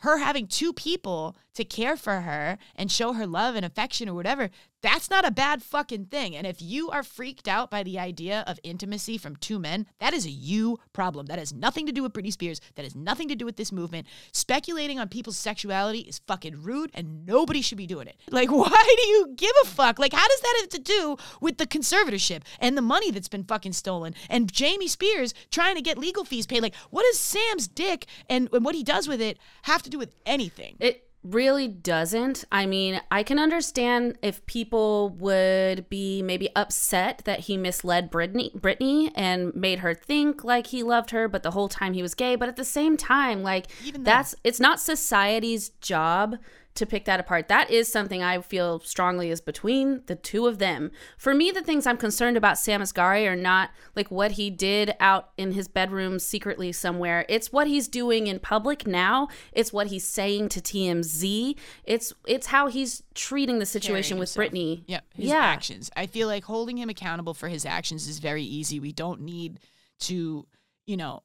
her 0.06 0.20
having 0.20 0.48
two 0.48 0.72
people 0.72 1.36
to 1.56 1.66
care 1.66 1.98
for 1.98 2.22
her 2.22 2.58
and 2.76 2.92
show 2.92 3.14
her 3.14 3.28
love 3.28 3.56
and 3.56 3.66
affection 3.66 4.08
or 4.08 4.14
whatever, 4.14 4.50
that's 4.82 5.10
not 5.10 5.26
a 5.26 5.32
bad 5.32 5.64
fucking 5.64 6.06
thing. 6.06 6.36
And 6.36 6.46
if 6.46 6.62
you 6.62 6.90
are 6.90 7.04
freaked 7.04 7.48
out 7.48 7.72
by 7.72 7.84
the 7.84 7.98
idea 7.98 8.44
of 8.46 8.60
intimacy 8.64 9.18
from 9.18 9.36
two 9.36 9.58
men, 9.58 9.88
that 10.00 10.14
is 10.14 10.26
a 10.26 10.30
you 10.30 10.80
problem. 10.94 11.26
That 11.26 11.40
has 11.40 11.54
nothing 11.54 11.86
to 11.88 11.92
do 11.92 12.04
with 12.04 12.14
Britney 12.14 12.32
Spears. 12.32 12.62
That 12.76 12.84
has 12.84 12.96
nothing 12.96 13.28
to 13.30 13.36
do 13.36 13.46
with 13.46 13.56
this 13.56 13.72
movement. 13.72 14.08
Speculating 14.32 15.00
on 15.00 15.10
people's 15.10 15.38
sexuality 15.38 16.00
is 16.02 16.20
fucking 16.28 16.62
rude 16.62 16.92
and 16.94 17.26
nobody 17.26 17.62
should 17.62 17.78
be 17.78 17.88
doing 17.88 18.08
it. 18.08 18.16
Like, 18.36 18.52
why 18.52 18.96
do 18.98 19.08
you 19.08 19.34
give 19.38 19.54
a 19.64 19.66
fuck? 19.66 19.98
Like, 19.98 20.12
how 20.12 20.28
does 20.28 20.42
that 20.42 20.58
have 20.60 20.70
to 20.72 20.82
do 20.82 21.16
with 21.40 21.58
the 21.58 21.66
conservatorship 21.66 22.42
and 22.60 22.78
the 22.78 22.82
money 22.82 23.10
that's 23.10 23.30
been 23.30 23.46
fucking 23.46 23.72
stolen 23.72 24.14
and 24.30 24.52
Jamie 24.52 24.90
Spears 24.90 25.34
trying 25.52 25.76
to 25.76 25.82
get 25.82 25.98
legal 25.98 26.26
fees 26.26 26.46
paid? 26.46 26.62
Like, 26.62 26.76
what 26.90 27.04
does 27.04 27.18
Sam's 27.18 27.70
dick 27.70 28.08
and, 28.30 28.50
and 28.52 28.66
what 28.66 28.76
he 28.76 28.84
does 28.84 29.08
with 29.08 29.22
it 29.22 29.38
have 29.62 29.84
to 29.84 29.90
do 29.90 29.98
with 29.98 30.14
anything? 30.26 30.76
It 30.82 31.05
really 31.26 31.68
doesn't. 31.68 32.46
I 32.52 32.66
mean, 32.66 33.02
I 33.10 33.24
can 33.24 33.40
understand 33.40 34.18
if 34.22 34.46
people 34.46 35.10
would 35.10 35.90
be 35.90 36.22
maybe 36.22 36.50
upset 36.56 37.24
that 37.26 37.42
he 37.42 37.58
misled 37.58 38.12
Britney, 38.12 38.54
Britney 38.60 39.12
and 39.16 39.54
made 39.56 39.80
her 39.80 39.94
think 39.94 40.44
like 40.44 40.68
he 40.68 40.84
loved 40.84 41.12
her, 41.12 41.28
but 41.28 41.44
the 41.44 41.52
whole 41.52 41.68
time 41.68 41.94
he 41.94 42.02
was 42.02 42.14
gay. 42.14 42.36
But 42.36 42.50
at 42.50 42.56
the 42.56 42.66
same 42.66 42.96
time, 42.96 43.44
like 43.44 43.68
Even 43.84 44.04
that's 44.04 44.36
it's 44.44 44.60
not 44.60 44.80
society's 44.80 45.70
job 45.82 46.38
to 46.76 46.86
pick 46.86 47.06
that 47.06 47.20
apart. 47.20 47.48
That 47.48 47.70
is 47.72 47.92
something 47.92 48.22
I 48.22 48.40
feel 48.42 48.80
strongly 48.82 49.30
is 49.32 49.42
between 49.42 50.02
the 50.06 50.16
two 50.16 50.46
of 50.48 50.60
them. 50.60 50.92
For 51.18 51.34
me, 51.34 51.52
the 51.52 51.62
things 51.62 51.88
I'm 51.88 51.98
concerned 51.98 52.38
about 52.38 52.58
Sam 52.58 52.82
Asghari 52.82 53.26
are 53.28 53.36
not 53.36 53.72
like 53.96 54.12
what 54.12 54.32
he 54.34 54.50
did 54.50 54.94
out 55.00 55.30
in 55.38 55.54
his 55.54 55.68
bedroom 55.68 56.20
secretly 56.20 56.72
somewhere. 56.72 57.26
It's 57.30 57.52
what 57.52 57.68
he's 57.68 57.88
doing 57.88 58.28
in 58.28 58.40
public 58.40 58.86
now. 58.86 59.28
It's 59.52 59.72
what 59.74 59.88
he's 59.88 60.06
saying 60.06 60.50
to 60.50 60.62
TMZ. 60.62 61.56
It's 61.86 62.14
it's 62.28 62.48
how 62.48 62.68
he's 62.68 63.04
treating 63.14 63.60
the 63.60 63.66
situation 63.66 64.18
with. 64.18 64.30
Britney. 64.36 64.84
Yeah, 64.88 65.00
his 65.14 65.28
Yeah. 65.30 65.38
actions. 65.38 65.90
I 65.96 66.08
feel 66.08 66.28
like 66.28 66.44
holding 66.44 66.78
him 66.78 66.90
accountable 66.90 67.34
for 67.34 67.48
his 67.48 67.66
actions 67.66 68.08
is 68.08 68.20
very 68.20 68.44
easy. 68.44 68.80
We 68.80 68.92
don't 68.92 69.22
need 69.22 69.60
to, 70.00 70.46
you 70.86 70.98
know, 70.98 71.24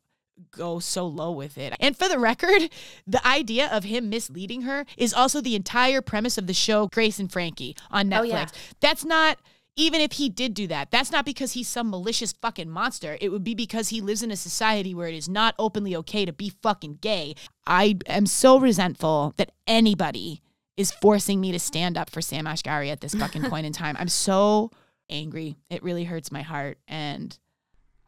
go 0.51 0.79
so 0.79 1.07
low 1.07 1.33
with 1.33 1.59
it. 1.59 1.75
And 1.81 1.97
for 1.97 2.09
the 2.09 2.19
record, 2.19 2.71
the 3.07 3.27
idea 3.27 3.69
of 3.71 3.85
him 3.85 4.09
misleading 4.09 4.63
her 4.63 4.85
is 4.97 5.15
also 5.15 5.41
the 5.41 5.57
entire 5.57 6.01
premise 6.01 6.39
of 6.39 6.47
the 6.47 6.55
show 6.55 6.89
Grace 6.89 7.19
and 7.19 7.31
Frankie 7.31 7.77
on 7.91 8.11
Netflix. 8.11 8.21
Oh, 8.21 8.25
yeah. 8.25 8.47
That's 8.81 9.05
not 9.05 9.39
even 9.77 10.01
if 10.01 10.13
he 10.13 10.29
did 10.29 10.53
do 10.53 10.67
that, 10.67 10.91
that's 10.91 11.11
not 11.11 11.25
because 11.25 11.53
he's 11.53 11.69
some 11.69 11.91
malicious 11.91 12.33
fucking 12.33 12.69
monster. 12.69 13.17
It 13.21 13.31
would 13.31 13.45
be 13.45 13.55
because 13.55 13.89
he 13.89 14.01
lives 14.01 14.23
in 14.23 14.31
a 14.31 14.37
society 14.37 14.95
where 14.95 15.09
it 15.09 15.15
is 15.15 15.29
not 15.29 15.55
openly 15.59 15.97
okay 15.97 16.25
to 16.25 16.33
be 16.33 16.53
fucking 16.63 16.99
gay. 17.01 17.35
I 17.67 17.97
am 18.07 18.27
so 18.27 18.59
resentful 18.59 19.33
that 19.37 19.53
anybody 19.67 20.43
is 20.77 20.93
forcing 20.93 21.41
me 21.41 21.53
to 21.53 21.59
stand 21.59 21.97
up 21.97 22.11
for 22.11 22.21
Sam 22.21 22.47
Asghari 22.47 22.91
at 22.91 23.01
this 23.01 23.15
fucking 23.15 23.45
point 23.45 23.67
in 23.67 23.73
time. 23.73 23.97
I'm 23.99 24.09
so 24.09 24.71
angry. 25.09 25.57
It 25.69 25.83
really 25.83 26.05
hurts 26.05 26.33
my 26.33 26.43
heart. 26.43 26.79
And 26.89 27.39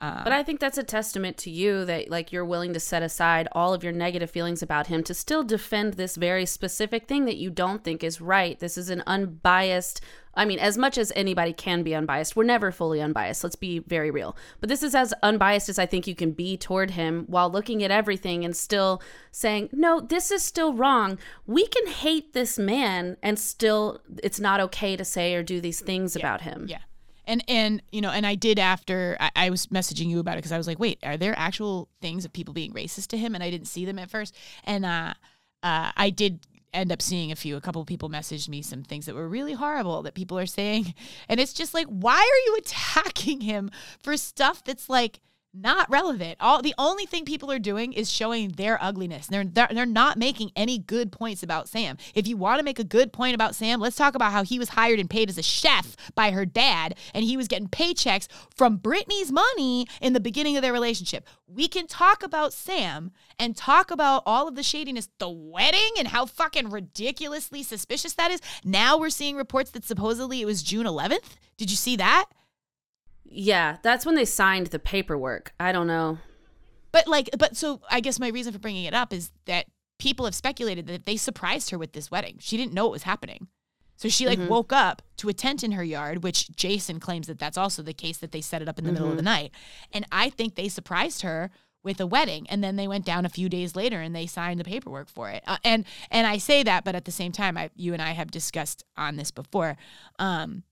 um, 0.03 0.21
But 0.25 0.33
I 0.33 0.43
think 0.43 0.59
that's 0.59 0.79
a 0.79 0.83
testament 0.83 1.37
to 1.39 1.51
you 1.51 1.85
that 1.85 2.11
like 2.11 2.33
you're 2.33 2.45
willing 2.45 2.73
to 2.75 2.81
set 2.81 3.03
aside 3.03 3.47
all 3.53 3.73
of 3.73 3.85
your 3.85 3.93
negative 3.93 4.31
feelings 4.31 4.61
about 4.61 4.89
him 4.89 5.05
to 5.05 5.15
still 5.15 5.45
defend 5.45 5.95
this 5.95 6.17
very 6.17 6.45
specific 6.45 7.07
thing 7.07 7.25
that 7.27 7.37
you 7.37 7.51
don't 7.51 7.85
think 7.85 8.03
is 8.03 8.21
right. 8.21 8.59
This 8.59 8.77
is 8.77 8.91
an 8.91 9.05
unbiased 9.07 10.01
I 10.35 10.47
mean, 10.47 10.59
as 10.59 10.79
much 10.79 10.97
as 10.97 11.13
anybody 11.15 11.53
can 11.53 11.83
be 11.83 11.95
unbiased, 11.95 12.35
we're 12.35 12.45
never 12.45 12.73
fully 12.73 13.03
unbiased. 13.03 13.45
Let's 13.45 13.55
be 13.55 13.81
very 13.81 14.11
real. 14.11 14.35
But 14.61 14.71
this 14.71 14.83
is 14.83 14.95
as 14.95 15.13
unbiased 15.23 15.69
as 15.69 15.79
I 15.79 15.85
think 15.85 16.07
you 16.07 16.15
can 16.15 16.33
be 16.33 16.57
toward 16.57 16.93
him 16.93 17.25
while 17.27 17.51
looking 17.51 17.83
at 17.83 17.91
everything 17.91 18.43
and 18.43 18.57
still 18.57 19.03
saying, 19.31 19.69
no, 19.73 20.01
this 20.01 20.31
is 20.31 20.43
still 20.43 20.73
wrong. 20.73 21.19
We 21.47 21.67
can 21.67 21.87
hate 21.87 22.33
this 22.33 22.59
man 22.59 23.19
and 23.23 23.39
still, 23.39 24.01
it's 24.23 24.41
not 24.41 24.59
okay 24.61 24.97
to 24.97 25.05
say 25.05 25.35
or 25.35 25.43
do 25.43 25.61
these 25.61 25.81
things 25.81 26.17
about 26.17 26.41
him. 26.41 26.67
Yeah. 26.67 26.79
And 27.25 27.45
and 27.49 27.83
you 27.93 28.01
know, 28.01 28.11
and 28.11 28.27
I 28.27 28.35
did 28.35 28.59
after 28.59 29.17
I, 29.21 29.31
I 29.37 29.51
was 29.51 29.67
messaging 29.69 30.09
you 30.09 30.19
about 30.19 30.35
it 30.35 30.39
because 30.39 30.53
I 30.53 30.59
was 30.59 30.67
like, 30.67 30.79
wait, 30.79 30.99
are 31.03 31.17
there 31.17 31.35
actual 31.37 31.89
things 32.01 32.25
of 32.25 32.33
people 32.33 32.55
being 32.55 32.73
racist 32.73 33.09
to 33.09 33.17
him? 33.17 33.35
And 33.35 33.43
I 33.43 33.51
didn't 33.51 33.69
see 33.69 33.85
them 33.85 33.99
at 33.99 34.11
first. 34.11 34.35
And 34.65 34.85
uh, 34.85 35.15
uh, 35.63 35.93
I 35.97 36.11
did 36.11 36.47
end 36.75 36.91
up 36.91 37.03
seeing 37.03 37.31
a 37.31 37.37
few. 37.37 37.57
A 37.57 37.61
couple 37.61 37.81
of 37.81 37.87
people 37.87 38.09
messaged 38.09 38.49
me 38.49 38.63
some 38.63 38.83
things 38.83 39.07
that 39.07 39.15
were 39.15 39.29
really 39.29 39.53
horrible 39.53 40.03
that 40.03 40.15
people 40.15 40.39
are 40.39 40.47
saying, 40.47 40.95
and 41.29 41.39
it's 41.39 41.53
just 41.53 41.75
like, 41.75 41.87
why 41.87 42.19
are 42.19 42.51
you 42.51 42.57
attacking 42.59 43.43
him 43.43 43.71
for 44.03 44.17
stuff 44.17 44.65
that's 44.65 44.89
like 44.89 45.21
not 45.55 45.91
relevant. 45.91 46.37
All 46.41 46.63
the 46.63 46.75
only 46.79 47.05
thing 47.05 47.25
people 47.25 47.51
are 47.51 47.59
doing 47.59 47.93
is 47.93 48.11
showing 48.11 48.51
their 48.51 48.83
ugliness. 48.83 49.27
They're, 49.27 49.45
they're 49.45 49.69
they're 49.71 49.87
not 49.87 50.17
making 50.17 50.51
any 50.57 50.79
good 50.79 51.13
points 51.13 51.43
about 51.43 51.69
Sam. 51.69 51.99
If 52.15 52.27
you 52.27 52.37
want 52.37 52.59
to 52.59 52.65
make 52.65 52.79
a 52.79 52.85
good 52.85 53.13
point 53.13 53.35
about 53.35 53.55
Sam, 53.55 53.81
let's 53.81 53.97
talk 53.97 54.15
about 54.15 54.33
how 54.33 54.45
he 54.45 54.59
was 54.59 54.71
hired 54.71 54.99
and 54.99 55.11
paid 55.11 55.29
as 55.29 55.39
a 55.39 55.43
chef 55.43 55.97
by 56.15 56.31
her 56.31 56.47
dad, 56.47 56.97
and 57.15 57.25
he 57.25 57.37
was 57.37 57.49
getting 57.49 57.69
paychecks 57.69 58.29
from 58.55 58.79
Britney's 58.79 59.31
money 59.31 59.87
in 60.01 60.13
the 60.13 60.21
beginning 60.21 60.57
of 60.57 60.63
their 60.63 60.73
relationship. 60.73 61.27
We 61.47 61.69
can 61.69 61.87
talk 61.87 62.23
about 62.23 62.53
Sam 62.53 63.13
and 63.39 63.57
talk 63.57 63.91
about 63.91 64.23
all 64.25 64.49
of 64.49 64.55
the 64.55 64.63
shadiness, 64.63 65.09
the 65.19 65.29
wedding, 65.29 65.93
and 65.99 66.09
how 66.09 66.27
fucking 66.27 66.71
ridiculously 66.71 67.63
suspicious 67.63 68.15
that 68.15 68.31
is. 68.31 68.41
Now 68.65 68.99
we're 68.99 69.11
seeing 69.11 69.37
reports 69.37 69.71
that 69.73 69.85
supposedly 69.85 70.41
it 70.41 70.47
was 70.47 70.63
June 70.63 70.87
11th. 70.87 71.37
Did 71.59 71.71
you 71.71 71.77
see 71.77 71.97
that? 71.97 72.27
Yeah, 73.25 73.79
that's 73.83 74.05
when 74.05 74.15
they 74.15 74.25
signed 74.25 74.69
the 74.69 74.79
paperwork. 74.79 75.53
I 75.61 75.73
don't 75.73 75.87
know. 75.87 76.19
But 76.91 77.07
like, 77.07 77.31
but 77.39 77.57
so 77.57 77.81
I 77.91 78.01
guess 78.01 78.19
my 78.21 78.29
reason 78.29 78.53
for 78.53 78.59
bringing 78.59 78.85
it 78.85 78.95
up 78.95 79.13
is 79.13 79.31
that 79.47 79.67
people 79.99 80.25
have 80.27 80.35
speculated 80.35 80.87
that 80.89 81.07
they 81.07 81.17
surprised 81.17 81.71
her 81.71 81.79
with 81.79 81.93
this 81.93 82.11
wedding. 82.11 82.37
She 82.41 82.57
didn't 82.57 82.75
know 82.75 82.87
it 82.87 82.93
was 82.93 83.05
happening. 83.05 83.49
So 83.97 84.09
she 84.09 84.27
like 84.27 84.39
Mhm. 84.41 84.49
woke 84.49 84.73
up 84.73 85.01
to 85.19 85.29
a 85.29 85.33
tent 85.33 85.63
in 85.63 85.73
her 85.73 85.85
yard, 85.85 86.25
which 86.25 86.51
Jason 86.57 86.99
claims 86.99 87.29
that 87.29 87.39
that's 87.39 87.57
also 87.57 87.83
the 87.83 87.95
case 87.95 88.19
that 88.19 88.33
they 88.33 88.41
set 88.41 88.61
it 88.61 88.69
up 88.69 88.79
in 88.79 88.85
the 88.85 88.93
middle 88.93 89.11
of 89.11 89.17
the 89.17 89.23
night. 89.23 89.53
And 89.93 90.05
I 90.11 90.29
think 90.29 90.55
they 90.57 90.69
surprised 90.69 91.23
her 91.23 91.51
with 91.85 92.01
a 92.01 92.07
wedding 92.07 92.49
and 92.51 92.63
then 92.63 92.77
they 92.77 92.89
went 92.89 93.05
down 93.07 93.25
a 93.25 93.29
few 93.29 93.49
days 93.49 93.75
later 93.77 94.01
and 94.01 94.15
they 94.15 94.27
signed 94.27 94.59
the 94.61 94.65
paperwork 94.65 95.09
for 95.09 95.31
it. 95.31 95.43
Uh, 95.47 95.59
and 95.65 95.85
and 96.11 96.27
I 96.27 96.39
say 96.39 96.63
that 96.65 96.85
but 96.85 96.95
at 96.97 97.05
the 97.05 97.11
same 97.13 97.33
time 97.33 97.57
I 97.57 97.71
you 97.77 97.93
and 97.93 98.03
I 98.03 98.11
have 98.13 98.31
discussed 98.31 98.85
on 98.97 99.17
this 99.17 99.31
before 99.31 99.77
um 100.19 100.65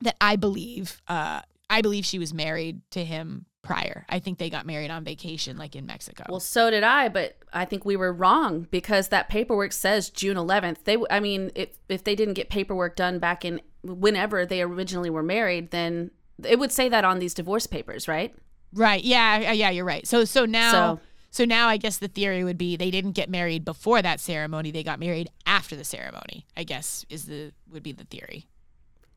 that 0.00 0.16
I 0.20 0.36
believe 0.36 1.00
uh 1.08 1.42
I 1.68 1.82
believe 1.82 2.04
she 2.04 2.18
was 2.18 2.32
married 2.32 2.80
to 2.92 3.04
him 3.04 3.46
prior. 3.62 4.06
I 4.08 4.20
think 4.20 4.38
they 4.38 4.48
got 4.48 4.66
married 4.66 4.90
on 4.90 5.04
vacation 5.04 5.56
like 5.56 5.74
in 5.74 5.86
Mexico. 5.86 6.24
Well, 6.28 6.40
so 6.40 6.70
did 6.70 6.84
I, 6.84 7.08
but 7.08 7.36
I 7.52 7.64
think 7.64 7.84
we 7.84 7.96
were 7.96 8.12
wrong 8.12 8.66
because 8.70 9.08
that 9.08 9.28
paperwork 9.28 9.72
says 9.72 10.08
June 10.08 10.36
11th. 10.36 10.84
They, 10.84 10.96
I 11.10 11.20
mean, 11.20 11.50
if 11.54 11.70
if 11.88 12.04
they 12.04 12.14
didn't 12.14 12.34
get 12.34 12.48
paperwork 12.48 12.96
done 12.96 13.18
back 13.18 13.44
in 13.44 13.60
whenever 13.82 14.46
they 14.46 14.62
originally 14.62 15.10
were 15.10 15.22
married, 15.22 15.70
then 15.70 16.10
it 16.44 16.58
would 16.58 16.72
say 16.72 16.88
that 16.88 17.04
on 17.04 17.18
these 17.18 17.34
divorce 17.34 17.66
papers, 17.66 18.06
right? 18.08 18.34
Right. 18.72 19.02
Yeah. 19.02 19.52
Yeah. 19.52 19.70
You're 19.70 19.84
right. 19.84 20.06
So 20.06 20.24
so 20.24 20.44
now 20.44 20.70
so, 20.70 21.00
So- 21.30 21.44
now 21.44 21.68
I 21.68 21.76
guess 21.76 21.98
the 21.98 22.08
theory 22.08 22.44
would 22.44 22.58
be 22.58 22.76
they 22.76 22.90
didn't 22.90 23.12
get 23.12 23.28
married 23.28 23.64
before 23.64 24.00
that 24.02 24.20
ceremony. 24.20 24.70
They 24.70 24.82
got 24.82 25.00
married 25.00 25.28
after 25.44 25.74
the 25.76 25.84
ceremony. 25.84 26.46
I 26.56 26.64
guess 26.64 27.04
is 27.08 27.26
the 27.26 27.52
would 27.70 27.82
be 27.82 27.92
the 27.92 28.04
theory. 28.04 28.46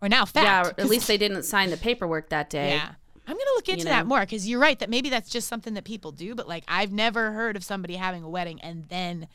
Or 0.02 0.10
now 0.10 0.26
fact. 0.26 0.78
yeah, 0.78 0.84
at 0.84 0.90
least 0.90 1.08
they 1.08 1.18
didn't 1.18 1.44
sign 1.44 1.70
the 1.70 1.78
paperwork 1.78 2.30
that 2.30 2.50
day. 2.50 2.72
Yeah. 2.72 2.92
I'm 3.28 3.36
gonna 3.36 3.52
look 3.56 3.70
into 3.70 3.84
you 3.84 3.90
that 3.90 4.08
more 4.08 4.22
because 4.22 4.48
you're 4.48 4.60
right 4.60 4.80
that 4.80 4.90
maybe 4.90 5.10
that's 5.10 5.30
just 5.30 5.48
something 5.48 5.76
that 5.76 5.84
people 5.84 6.12
do, 6.12 6.34
but 6.34 6.48
like 6.48 6.64
I've 6.68 6.92
never 6.92 7.32
heard 7.32 7.56
of 7.56 7.64
somebody 7.64 7.96
having 7.96 8.24
a 8.24 8.30
wedding 8.30 8.60
and 8.62 8.86
then 8.90 9.28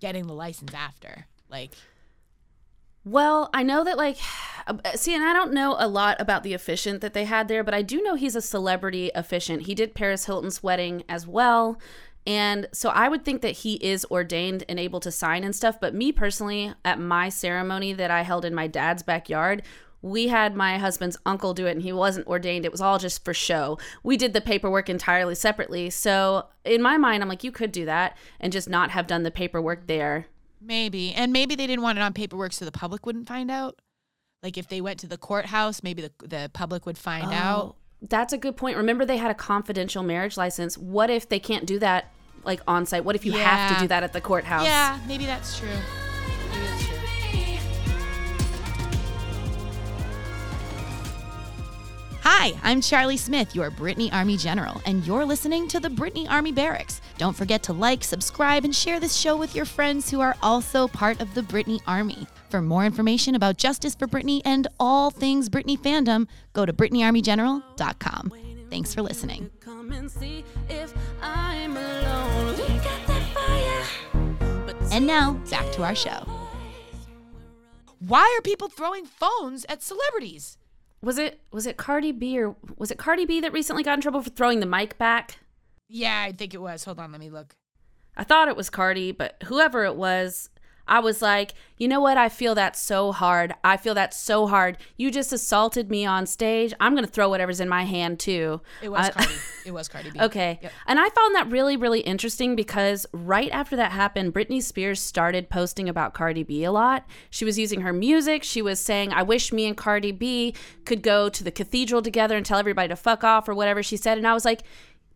getting 0.00 0.26
the 0.26 0.32
license 0.32 0.72
after. 0.72 1.26
Like 1.50 1.74
Well, 3.04 3.50
I 3.52 3.64
know 3.64 3.84
that 3.84 3.98
like 3.98 4.16
uh, 4.66 4.78
see 4.94 5.14
and 5.14 5.24
I 5.24 5.34
don't 5.34 5.52
know 5.52 5.76
a 5.78 5.88
lot 5.88 6.18
about 6.20 6.42
the 6.42 6.54
officiant 6.54 7.02
that 7.02 7.12
they 7.12 7.24
had 7.24 7.48
there, 7.48 7.62
but 7.62 7.74
I 7.74 7.82
do 7.82 8.00
know 8.02 8.14
he's 8.14 8.36
a 8.36 8.40
celebrity 8.40 9.10
officiant. 9.14 9.66
He 9.66 9.74
did 9.74 9.94
Paris 9.94 10.24
Hilton's 10.24 10.62
wedding 10.62 11.02
as 11.06 11.26
well. 11.26 11.78
And 12.26 12.68
so 12.72 12.90
I 12.90 13.08
would 13.08 13.24
think 13.24 13.42
that 13.42 13.58
he 13.58 13.74
is 13.74 14.06
ordained 14.10 14.64
and 14.68 14.78
able 14.78 15.00
to 15.00 15.10
sign 15.10 15.44
and 15.44 15.56
stuff, 15.56 15.80
but 15.80 15.94
me 15.94 16.12
personally 16.12 16.74
at 16.84 16.98
my 16.98 17.30
ceremony 17.30 17.92
that 17.94 18.10
I 18.10 18.22
held 18.22 18.44
in 18.44 18.54
my 18.54 18.66
dad's 18.66 19.02
backyard, 19.02 19.62
we 20.00 20.28
had 20.28 20.54
my 20.54 20.78
husband's 20.78 21.16
uncle 21.26 21.54
do 21.54 21.66
it 21.66 21.72
and 21.72 21.82
he 21.82 21.92
wasn't 21.92 22.26
ordained. 22.26 22.64
It 22.64 22.72
was 22.72 22.80
all 22.80 22.98
just 22.98 23.24
for 23.24 23.34
show. 23.34 23.78
We 24.02 24.16
did 24.16 24.32
the 24.32 24.40
paperwork 24.40 24.88
entirely 24.88 25.34
separately. 25.34 25.90
So 25.90 26.46
in 26.64 26.82
my 26.82 26.96
mind, 26.96 27.22
I'm 27.22 27.28
like, 27.28 27.42
you 27.42 27.50
could 27.52 27.72
do 27.72 27.84
that 27.86 28.16
and 28.38 28.52
just 28.52 28.68
not 28.68 28.90
have 28.90 29.06
done 29.06 29.24
the 29.24 29.30
paperwork 29.30 29.86
there. 29.86 30.26
maybe, 30.60 31.12
and 31.12 31.32
maybe 31.32 31.54
they 31.54 31.66
didn't 31.66 31.82
want 31.82 31.98
it 31.98 32.02
on 32.02 32.12
paperwork 32.12 32.52
so 32.52 32.64
the 32.64 32.72
public 32.72 33.06
wouldn't 33.06 33.28
find 33.28 33.50
out. 33.50 33.80
Like 34.42 34.56
if 34.56 34.68
they 34.68 34.80
went 34.80 35.00
to 35.00 35.06
the 35.06 35.18
courthouse, 35.18 35.82
maybe 35.82 36.02
the 36.02 36.12
the 36.24 36.50
public 36.52 36.86
would 36.86 36.98
find 36.98 37.26
oh, 37.26 37.32
out. 37.32 37.64
Oh, 37.64 37.74
That's 38.02 38.32
a 38.32 38.38
good 38.38 38.56
point. 38.56 38.76
Remember, 38.76 39.04
they 39.04 39.16
had 39.16 39.32
a 39.32 39.34
confidential 39.34 40.04
marriage 40.04 40.36
license. 40.36 40.78
What 40.78 41.10
if 41.10 41.28
they 41.28 41.40
can't 41.40 41.66
do 41.66 41.80
that 41.80 42.12
like 42.44 42.60
on 42.68 42.86
site? 42.86 43.04
What 43.04 43.16
if 43.16 43.26
you 43.26 43.32
have 43.32 43.74
to 43.74 43.80
do 43.80 43.88
that 43.88 44.04
at 44.04 44.12
the 44.12 44.20
courthouse? 44.20 44.64
Yeah, 44.64 45.00
maybe 45.08 45.26
that's 45.26 45.58
true. 45.58 45.68
Hi, 52.30 52.52
I'm 52.62 52.82
Charlie 52.82 53.16
Smith, 53.16 53.54
your 53.54 53.70
Britney 53.70 54.12
Army 54.12 54.36
General, 54.36 54.82
and 54.84 55.02
you're 55.06 55.24
listening 55.24 55.66
to 55.68 55.80
the 55.80 55.88
Britney 55.88 56.28
Army 56.28 56.52
Barracks. 56.52 57.00
Don't 57.16 57.34
forget 57.34 57.62
to 57.62 57.72
like, 57.72 58.04
subscribe, 58.04 58.66
and 58.66 58.76
share 58.76 59.00
this 59.00 59.16
show 59.16 59.34
with 59.34 59.54
your 59.54 59.64
friends 59.64 60.10
who 60.10 60.20
are 60.20 60.36
also 60.42 60.88
part 60.88 61.22
of 61.22 61.32
the 61.32 61.40
Britney 61.40 61.80
Army. 61.86 62.26
For 62.50 62.60
more 62.60 62.84
information 62.84 63.34
about 63.34 63.56
Justice 63.56 63.94
for 63.94 64.06
Britney 64.06 64.42
and 64.44 64.68
all 64.78 65.10
things 65.10 65.48
Britney 65.48 65.78
fandom, 65.78 66.28
go 66.52 66.66
to 66.66 66.72
BritneyArmyGeneral.com. 66.74 68.32
Thanks 68.68 68.92
for 68.94 69.00
listening. 69.00 69.50
And 74.92 75.06
now, 75.06 75.32
back 75.50 75.72
to 75.72 75.82
our 75.82 75.94
show. 75.94 76.26
Why 78.00 78.36
are 78.38 78.42
people 78.42 78.68
throwing 78.68 79.06
phones 79.06 79.64
at 79.70 79.82
celebrities? 79.82 80.58
Was 81.02 81.18
it 81.18 81.40
was 81.52 81.66
it 81.66 81.76
Cardi 81.76 82.12
B 82.12 82.38
or 82.40 82.56
was 82.76 82.90
it 82.90 82.98
Cardi 82.98 83.24
B 83.24 83.40
that 83.40 83.52
recently 83.52 83.82
got 83.82 83.94
in 83.94 84.00
trouble 84.00 84.22
for 84.22 84.30
throwing 84.30 84.60
the 84.60 84.66
mic 84.66 84.98
back? 84.98 85.38
Yeah, 85.88 86.22
I 86.22 86.32
think 86.32 86.54
it 86.54 86.60
was. 86.60 86.84
Hold 86.84 86.98
on, 86.98 87.12
let 87.12 87.20
me 87.20 87.30
look. 87.30 87.56
I 88.16 88.24
thought 88.24 88.48
it 88.48 88.56
was 88.56 88.68
Cardi, 88.68 89.12
but 89.12 89.42
whoever 89.44 89.84
it 89.84 89.94
was, 89.94 90.50
I 90.88 91.00
was 91.00 91.22
like, 91.22 91.54
you 91.76 91.86
know 91.86 92.00
what? 92.00 92.16
I 92.16 92.28
feel 92.28 92.54
that 92.56 92.76
so 92.76 93.12
hard. 93.12 93.54
I 93.62 93.76
feel 93.76 93.94
that 93.94 94.12
so 94.12 94.46
hard. 94.48 94.78
You 94.96 95.10
just 95.12 95.32
assaulted 95.32 95.90
me 95.90 96.04
on 96.04 96.26
stage. 96.26 96.74
I'm 96.80 96.94
gonna 96.94 97.06
throw 97.06 97.28
whatever's 97.28 97.60
in 97.60 97.68
my 97.68 97.84
hand 97.84 98.18
too. 98.18 98.60
It 98.82 98.88
was 98.88 99.06
I- 99.06 99.10
Cardi. 99.10 99.32
It 99.68 99.74
was 99.74 99.86
Cardi 99.86 100.10
B. 100.10 100.18
Okay. 100.18 100.58
Yep. 100.62 100.72
And 100.86 100.98
I 100.98 101.10
found 101.10 101.34
that 101.34 101.50
really, 101.50 101.76
really 101.76 102.00
interesting 102.00 102.56
because 102.56 103.04
right 103.12 103.50
after 103.52 103.76
that 103.76 103.92
happened, 103.92 104.32
Britney 104.32 104.62
Spears 104.62 104.98
started 104.98 105.50
posting 105.50 105.90
about 105.90 106.14
Cardi 106.14 106.42
B 106.42 106.64
a 106.64 106.72
lot. 106.72 107.06
She 107.28 107.44
was 107.44 107.58
using 107.58 107.82
her 107.82 107.92
music. 107.92 108.44
She 108.44 108.62
was 108.62 108.80
saying, 108.80 109.12
I 109.12 109.22
wish 109.22 109.52
me 109.52 109.66
and 109.66 109.76
Cardi 109.76 110.10
B 110.10 110.54
could 110.86 111.02
go 111.02 111.28
to 111.28 111.44
the 111.44 111.50
cathedral 111.50 112.00
together 112.00 112.34
and 112.34 112.46
tell 112.46 112.58
everybody 112.58 112.88
to 112.88 112.96
fuck 112.96 113.22
off 113.22 113.46
or 113.46 113.54
whatever 113.54 113.82
she 113.82 113.98
said. 113.98 114.16
And 114.16 114.26
I 114.26 114.32
was 114.32 114.46
like, 114.46 114.62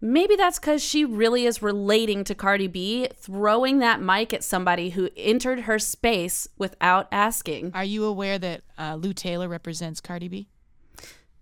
maybe 0.02 0.36
that's 0.36 0.58
because 0.58 0.82
she 0.82 1.04
really 1.04 1.46
is 1.46 1.62
relating 1.62 2.24
to 2.24 2.34
Cardi 2.34 2.66
B, 2.66 3.08
throwing 3.14 3.78
that 3.78 4.02
mic 4.02 4.34
at 4.34 4.44
somebody 4.44 4.90
who 4.90 5.08
entered 5.16 5.60
her 5.60 5.78
space 5.78 6.48
without 6.58 7.08
asking. 7.12 7.70
Are 7.72 7.84
you 7.84 8.04
aware 8.04 8.38
that 8.38 8.62
uh, 8.76 8.96
Lou 8.96 9.14
Taylor 9.14 9.48
represents 9.48 10.00
Cardi 10.00 10.28
B? 10.28 10.48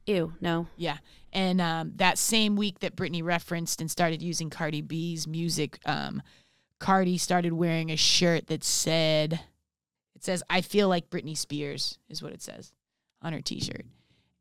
Ew, 0.07 0.35
no. 0.41 0.69
Yeah. 0.77 0.99
And 1.33 1.61
um, 1.61 1.93
that 1.97 2.19
same 2.19 2.57
week 2.57 2.81
that 2.81 2.97
Britney 2.97 3.25
referenced 3.25 3.81
and 3.81 3.91
started 3.91 4.21
using 4.21 4.51
Cardi 4.51 4.83
B's 4.83 5.27
music, 5.27 5.79
um, 5.87 6.23
Cardi 6.79 7.19
started 7.19 7.53
wearing 7.53 7.91
a 7.91 7.97
shirt 7.97 8.49
that 8.49 8.65
said, 8.65 9.41
it 10.15 10.25
says, 10.25 10.43
I 10.51 10.61
feel 10.61 10.89
like 10.89 11.11
Britney 11.11 11.37
Spears, 11.37 11.99
is 12.09 12.23
what 12.23 12.33
it 12.33 12.43
says 12.43 12.73
on 13.23 13.33
her 13.33 13.41
t 13.41 13.61
shirt. 13.61 13.85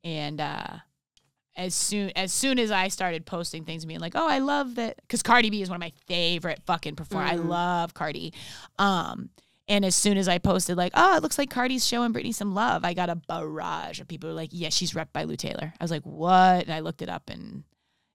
And 0.03 0.41
uh, 0.41 0.77
as 1.55 1.73
soon 1.75 2.11
as 2.15 2.31
soon 2.31 2.57
as 2.59 2.71
I 2.71 2.87
started 2.87 3.25
posting 3.25 3.65
things 3.65 3.83
and 3.83 3.87
being 3.87 3.99
like, 3.99 4.13
oh, 4.15 4.27
I 4.27 4.39
love 4.39 4.75
that, 4.75 4.97
because 5.01 5.21
Cardi 5.23 5.49
B 5.49 5.61
is 5.61 5.69
one 5.69 5.75
of 5.75 5.81
my 5.81 5.91
favorite 6.07 6.61
fucking 6.65 6.95
performers. 6.95 7.31
I 7.31 7.35
Mhm. 7.37 7.47
love 7.47 7.93
Cardi. 7.93 8.33
Um, 8.77 9.29
and 9.67 9.83
as 9.85 9.95
soon 9.95 10.17
as 10.17 10.27
I 10.27 10.37
posted, 10.39 10.77
like, 10.77 10.93
oh, 10.95 11.15
it 11.17 11.21
looks 11.23 11.37
like 11.37 11.49
Cardi's 11.49 11.85
showing 11.85 12.11
Britney 12.13 12.33
some 12.33 12.55
love, 12.55 12.83
I 12.85 12.93
got 12.93 13.09
a 13.09 13.15
barrage 13.15 13.99
of 13.99 14.07
people 14.07 14.29
who 14.29 14.33
were 14.35 14.41
like, 14.41 14.49
yeah, 14.51 14.69
she's 14.69 14.93
repped 14.93 15.13
by 15.13 15.25
Lou 15.25 15.35
Taylor. 15.35 15.73
I 15.79 15.83
was 15.83 15.91
like, 15.91 16.03
what? 16.03 16.63
And 16.63 16.71
I 16.73 16.79
looked 16.79 17.01
it 17.01 17.09
up, 17.09 17.29
and 17.29 17.63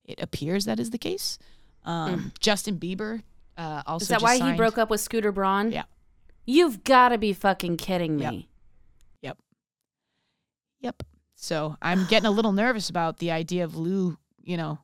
it 0.04 0.20
appears 0.20 0.64
that 0.64 0.80
is 0.80 0.90
the 0.90 0.98
case. 0.98 1.38
Um, 1.84 2.32
Justin 2.40 2.78
Bieber 2.78 3.22
uh, 3.56 3.82
also 3.86 4.02
Mm. 4.02 4.02
Is 4.02 4.08
that 4.08 4.22
why 4.22 4.50
he 4.50 4.56
broke 4.56 4.78
up 4.78 4.90
with 4.90 5.00
Scooter 5.00 5.30
Braun? 5.32 5.70
Yeah. 5.70 5.84
You've 6.46 6.82
got 6.82 7.10
to 7.10 7.18
be 7.18 7.32
fucking 7.32 7.76
kidding 7.76 8.16
me. 8.16 8.48
Yep. 9.22 9.38
Yep. 10.80 11.02
So 11.34 11.76
I'm 11.82 12.06
getting 12.06 12.26
a 12.26 12.30
little 12.30 12.52
nervous 12.52 12.88
about 12.88 13.18
the 13.18 13.30
idea 13.30 13.64
of 13.64 13.76
Lou, 13.76 14.16
you 14.42 14.56
know, 14.56 14.78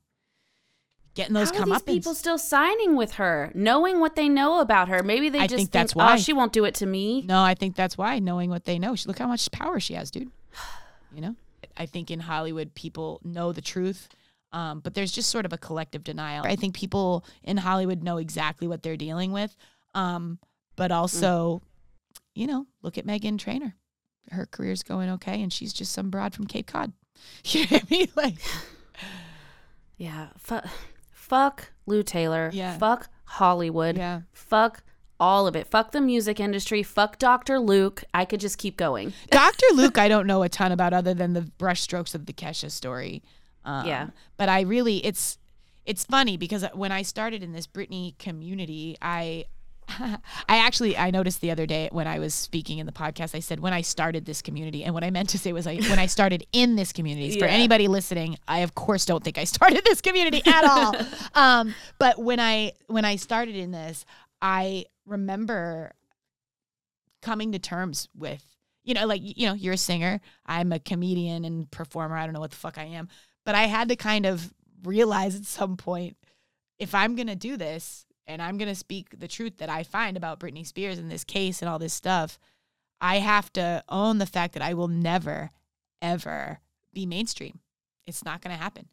getting 1.14 1.34
those 1.34 1.50
How 1.50 1.58
come 1.58 1.72
are 1.72 1.76
up. 1.76 1.86
these 1.86 1.96
people 1.96 2.14
still 2.14 2.38
signing 2.38 2.96
with 2.96 3.14
her, 3.14 3.50
knowing 3.54 4.00
what 4.00 4.16
they 4.16 4.28
know 4.28 4.60
about 4.60 4.88
her? 4.88 5.02
Maybe 5.02 5.28
they 5.28 5.38
I 5.38 5.46
just 5.46 5.56
think 5.56 5.70
that's 5.70 5.94
oh, 5.94 5.98
why. 5.98 6.16
she 6.16 6.32
won't 6.32 6.52
do 6.52 6.64
it 6.64 6.74
to 6.76 6.86
me. 6.86 7.22
No, 7.22 7.42
I 7.42 7.54
think 7.54 7.76
that's 7.76 7.96
why, 7.96 8.18
knowing 8.18 8.50
what 8.50 8.64
they 8.64 8.78
know. 8.78 8.94
She, 8.94 9.06
look 9.06 9.18
how 9.18 9.26
much 9.26 9.50
power 9.50 9.80
she 9.80 9.94
has, 9.94 10.10
dude. 10.10 10.30
You 11.12 11.20
know? 11.20 11.34
I 11.76 11.86
think 11.86 12.12
in 12.12 12.20
Hollywood 12.20 12.72
people 12.76 13.20
know 13.24 13.50
the 13.52 13.60
truth. 13.60 14.08
Um, 14.52 14.78
but 14.78 14.94
there's 14.94 15.10
just 15.10 15.28
sort 15.28 15.44
of 15.44 15.52
a 15.52 15.58
collective 15.58 16.04
denial. 16.04 16.44
I 16.44 16.54
think 16.54 16.74
people 16.74 17.24
in 17.42 17.56
Hollywood 17.56 18.04
know 18.04 18.18
exactly 18.18 18.68
what 18.68 18.84
they're 18.84 18.96
dealing 18.96 19.32
with. 19.32 19.56
Um, 19.94 20.38
but 20.76 20.92
also, 20.92 21.62
you 22.34 22.46
know, 22.46 22.66
look 22.82 22.96
at 22.96 23.06
Meghan 23.06 23.38
Trainor. 23.38 23.74
Her 24.30 24.46
career's 24.46 24.82
going 24.82 25.08
okay, 25.10 25.42
and 25.42 25.52
she's 25.52 25.72
just 25.72 25.92
some 25.92 26.10
broad 26.10 26.34
from 26.34 26.46
Cape 26.46 26.66
Cod. 26.66 26.92
You 27.44 27.60
know 27.62 27.66
what 27.70 27.82
I 27.82 27.86
mean? 27.90 28.08
Like, 28.16 28.34
Yeah. 29.96 30.28
Fu- 30.38 30.60
fuck 31.12 31.72
Lou 31.86 32.02
Taylor. 32.02 32.50
Yeah. 32.52 32.78
Fuck 32.78 33.08
Hollywood. 33.24 33.96
yeah. 33.96 34.22
Fuck 34.32 34.82
all 35.18 35.46
of 35.46 35.54
it. 35.54 35.66
Fuck 35.66 35.92
the 35.92 36.00
music 36.00 36.40
industry. 36.40 36.82
Fuck 36.82 37.18
Dr. 37.18 37.58
Luke. 37.60 38.02
I 38.14 38.24
could 38.24 38.40
just 38.40 38.56
keep 38.58 38.76
going. 38.76 39.12
Dr. 39.30 39.66
Luke, 39.74 39.98
I 39.98 40.08
don't 40.08 40.26
know 40.26 40.42
a 40.42 40.48
ton 40.48 40.72
about 40.72 40.92
other 40.94 41.12
than 41.12 41.34
the 41.34 41.42
brushstrokes 41.58 42.14
of 42.14 42.24
the 42.26 42.32
Kesha 42.32 42.70
story. 42.70 43.22
Um, 43.64 43.86
Yeah. 43.86 44.08
But 44.38 44.48
I 44.48 44.62
really, 44.62 45.04
it's 45.04 45.36
it's 45.84 46.04
funny 46.04 46.36
because 46.36 46.64
when 46.74 46.92
I 46.92 47.02
started 47.02 47.42
in 47.42 47.52
this 47.52 47.66
Britney 47.66 48.16
community, 48.18 48.96
I 49.02 49.44
I 50.48 50.58
actually 50.58 50.96
I 50.96 51.10
noticed 51.10 51.40
the 51.40 51.50
other 51.50 51.66
day 51.66 51.88
when 51.92 52.06
I 52.06 52.18
was 52.18 52.34
speaking 52.34 52.78
in 52.78 52.86
the 52.86 52.92
podcast, 52.92 53.34
I 53.34 53.40
said 53.40 53.60
when 53.60 53.72
I 53.72 53.80
started 53.82 54.24
this 54.24 54.42
community, 54.42 54.84
and 54.84 54.94
what 54.94 55.04
I 55.04 55.10
meant 55.10 55.28
to 55.30 55.38
say 55.38 55.52
was 55.52 55.66
I 55.66 55.76
when 55.76 55.98
I 55.98 56.06
started 56.06 56.46
in 56.52 56.76
this 56.76 56.92
community. 56.92 57.38
For 57.38 57.46
Yeah. 57.46 57.52
anybody 57.52 57.88
listening, 57.88 58.36
I 58.48 58.60
of 58.60 58.74
course 58.74 59.04
don't 59.04 59.22
think 59.24 59.38
I 59.38 59.44
started 59.44 59.84
this 59.84 60.00
community 60.00 60.42
at 60.46 60.64
all. 60.64 60.96
um, 61.34 61.74
but 61.98 62.18
when 62.18 62.40
I 62.40 62.72
when 62.86 63.04
I 63.04 63.16
started 63.16 63.56
in 63.56 63.70
this, 63.70 64.04
I 64.40 64.84
remember 65.06 65.92
coming 67.22 67.52
to 67.52 67.58
terms 67.58 68.08
with 68.16 68.44
you 68.84 68.94
know 68.94 69.06
like 69.06 69.20
you 69.22 69.46
know 69.46 69.52
you're 69.52 69.74
a 69.74 69.76
singer 69.78 70.20
i'm 70.46 70.72
a 70.72 70.78
comedian 70.78 71.44
and 71.44 71.70
performer 71.70 72.16
i 72.16 72.24
don't 72.24 72.32
know 72.32 72.40
what 72.40 72.50
the 72.50 72.56
fuck 72.56 72.78
i 72.78 72.84
am 72.84 73.08
but 73.44 73.54
i 73.54 73.64
had 73.64 73.90
to 73.90 73.96
kind 73.96 74.24
of 74.24 74.54
realize 74.84 75.36
at 75.36 75.44
some 75.44 75.76
point 75.76 76.16
if 76.78 76.94
i'm 76.94 77.14
going 77.16 77.26
to 77.26 77.36
do 77.36 77.58
this 77.58 78.06
and 78.26 78.40
i'm 78.42 78.58
going 78.58 78.68
to 78.68 78.74
speak 78.74 79.18
the 79.18 79.28
truth 79.28 79.58
that 79.58 79.68
i 79.68 79.82
find 79.82 80.16
about 80.16 80.40
britney 80.40 80.66
spears 80.66 80.98
in 80.98 81.08
this 81.08 81.24
case 81.24 81.62
and 81.62 81.68
all 81.68 81.78
this 81.78 81.94
stuff 81.94 82.38
i 83.00 83.16
have 83.16 83.52
to 83.52 83.82
own 83.88 84.18
the 84.18 84.26
fact 84.26 84.54
that 84.54 84.62
i 84.62 84.74
will 84.74 84.88
never 84.88 85.50
ever 86.02 86.60
be 86.92 87.06
mainstream 87.06 87.60
it's 88.06 88.24
not 88.24 88.40
going 88.40 88.56
to 88.56 88.62
happen 88.62 88.88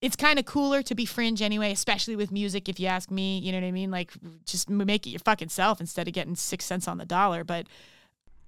it's 0.00 0.16
kind 0.16 0.36
of 0.40 0.44
cooler 0.44 0.82
to 0.82 0.96
be 0.96 1.06
fringe 1.06 1.40
anyway, 1.40 1.70
especially 1.70 2.16
with 2.16 2.32
music. 2.32 2.68
If 2.68 2.80
you 2.80 2.88
ask 2.88 3.08
me, 3.08 3.38
you 3.38 3.52
know 3.52 3.60
what 3.60 3.68
I 3.68 3.70
mean. 3.70 3.92
Like, 3.92 4.10
just 4.44 4.68
make 4.68 5.06
it 5.06 5.10
your 5.10 5.20
fucking 5.20 5.50
self 5.50 5.80
instead 5.80 6.08
of 6.08 6.12
getting 6.12 6.34
six 6.34 6.64
cents 6.64 6.88
on 6.88 6.98
the 6.98 7.06
dollar. 7.06 7.44
But 7.44 7.68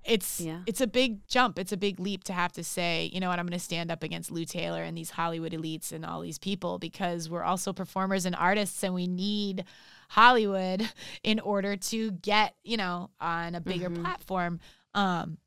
it's 0.05 0.40
Yeah. 0.40 0.62
it's 0.66 0.81
a 0.81 0.88
big 0.88 1.25
jump. 1.29 1.57
It's 1.61 1.70
a 1.70 1.77
big 1.77 2.01
leap 2.01 2.25
to 2.25 2.33
have 2.33 2.53
to 2.55 2.64
say, 2.64 3.09
you 3.12 3.20
know 3.20 3.29
what, 3.29 3.38
I'm 3.38 3.47
going 3.47 3.57
to 3.57 3.64
stand 3.64 3.92
up 3.92 4.03
against 4.03 4.33
Lou 4.33 4.44
Taylor 4.44 4.83
and 4.83 4.99
these 4.99 5.11
Hollywood 5.11 5.53
elites 5.53 5.92
and 5.92 6.05
all 6.05 6.23
these 6.23 6.38
people 6.38 6.81
because 6.81 7.31
we're 7.31 7.44
also 7.44 7.73
performers 7.73 8.27
and 8.27 8.35
artists, 8.35 8.83
and 8.83 8.92
we 8.92 9.07
need 9.07 9.64
Hollywood 10.09 10.88
in 11.23 11.40
order 11.40 11.77
to 11.77 12.11
get 12.12 12.55
you 12.62 12.77
know 12.77 13.11
on 13.21 13.55
a 13.55 13.61
bigger 13.61 13.90
platform. 13.90 14.61
Um, 14.95 15.38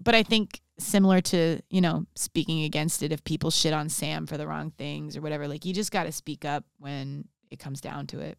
but 0.00 0.14
I 0.14 0.22
think 0.22 0.60
similar 0.78 1.20
to 1.20 1.60
you 1.70 1.80
know 1.80 2.06
speaking 2.14 2.64
against 2.64 3.02
it 3.02 3.12
if 3.12 3.22
people 3.24 3.50
shit 3.50 3.72
on 3.72 3.88
Sam 3.88 4.26
for 4.26 4.36
the 4.36 4.46
wrong 4.46 4.70
things 4.70 5.16
or 5.16 5.20
whatever, 5.20 5.48
like 5.48 5.64
you 5.64 5.72
just 5.72 5.92
got 5.92 6.04
to 6.04 6.12
speak 6.12 6.44
up 6.44 6.64
when 6.78 7.28
it 7.50 7.58
comes 7.58 7.80
down 7.80 8.06
to 8.08 8.20
it. 8.20 8.38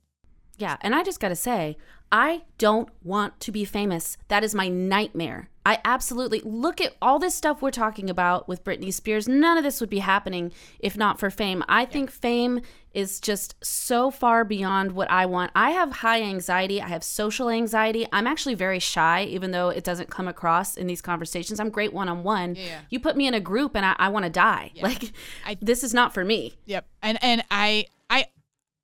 Yeah, 0.58 0.78
and 0.82 0.94
I 0.96 1.04
just 1.04 1.20
got 1.20 1.30
to 1.30 1.36
say, 1.36 1.78
I 2.12 2.44
don't 2.60 2.89
want 3.04 3.39
to 3.39 3.52
be 3.52 3.66
famous. 3.66 4.18
That 4.28 4.44
is 4.44 4.54
my 4.54 4.68
nightmare. 4.68 5.50
I 5.66 5.80
absolutely 5.84 6.42
look 6.44 6.80
at 6.82 6.94
all 7.02 7.18
this 7.20 7.34
stuff 7.34 7.62
we're 7.62 7.72
talking 7.72 8.10
about 8.10 8.48
with 8.48 8.63
Britney 8.63 8.94
Spears. 8.94 9.28
None 9.28 9.58
of 9.58 9.63
this 9.63 9.80
would 9.82 9.89
be 9.89 10.00
happening 10.00 10.52
if 10.80 10.96
not 10.98 11.20
for 11.20 11.30
fame. 11.32 11.63
I 11.68 11.86
think 11.86 12.12
fame 12.12 12.62
is 12.94 13.20
just 13.20 13.56
so 13.66 14.12
far 14.12 14.44
beyond 14.46 14.92
what 14.92 15.10
I 15.10 15.26
want. 15.26 15.52
I 15.56 15.72
have 15.72 15.92
high 15.92 16.22
anxiety, 16.22 16.80
I 16.82 16.89
have 16.89 17.04
social 17.04 17.50
anxiety. 17.50 18.06
I'm 18.12 18.28
actually 18.28 18.56
very 18.56 18.78
shy, 18.80 19.24
even 19.24 19.50
though 19.52 19.70
it 19.70 19.84
doesn't 19.84 20.10
come 20.12 20.28
across 20.28 20.76
in 20.78 20.86
these 20.86 21.02
conversations. 21.02 21.60
I'm 21.60 21.70
great 21.72 21.94
one 21.94 22.10
on 22.10 22.24
one. 22.24 22.56
Yeah. 22.56 22.82
You 22.92 23.00
put 23.00 23.16
me 23.18 23.26
in 23.26 23.34
a 23.34 23.39
group 23.39 23.76
and 23.76 23.86
I, 23.86 23.96
I 23.98 24.10
want 24.10 24.26
to 24.26 24.30
die. 24.30 24.72
Like, 24.84 25.13
I- 25.46 25.58
this 25.62 25.84
is 25.84 25.94
not 25.94 26.13
for 26.13 26.24
me. 26.26 26.54
Yep. 26.66 26.86
And 27.02 27.18
and 27.24 27.44
I 27.50 27.86
I 28.10 28.26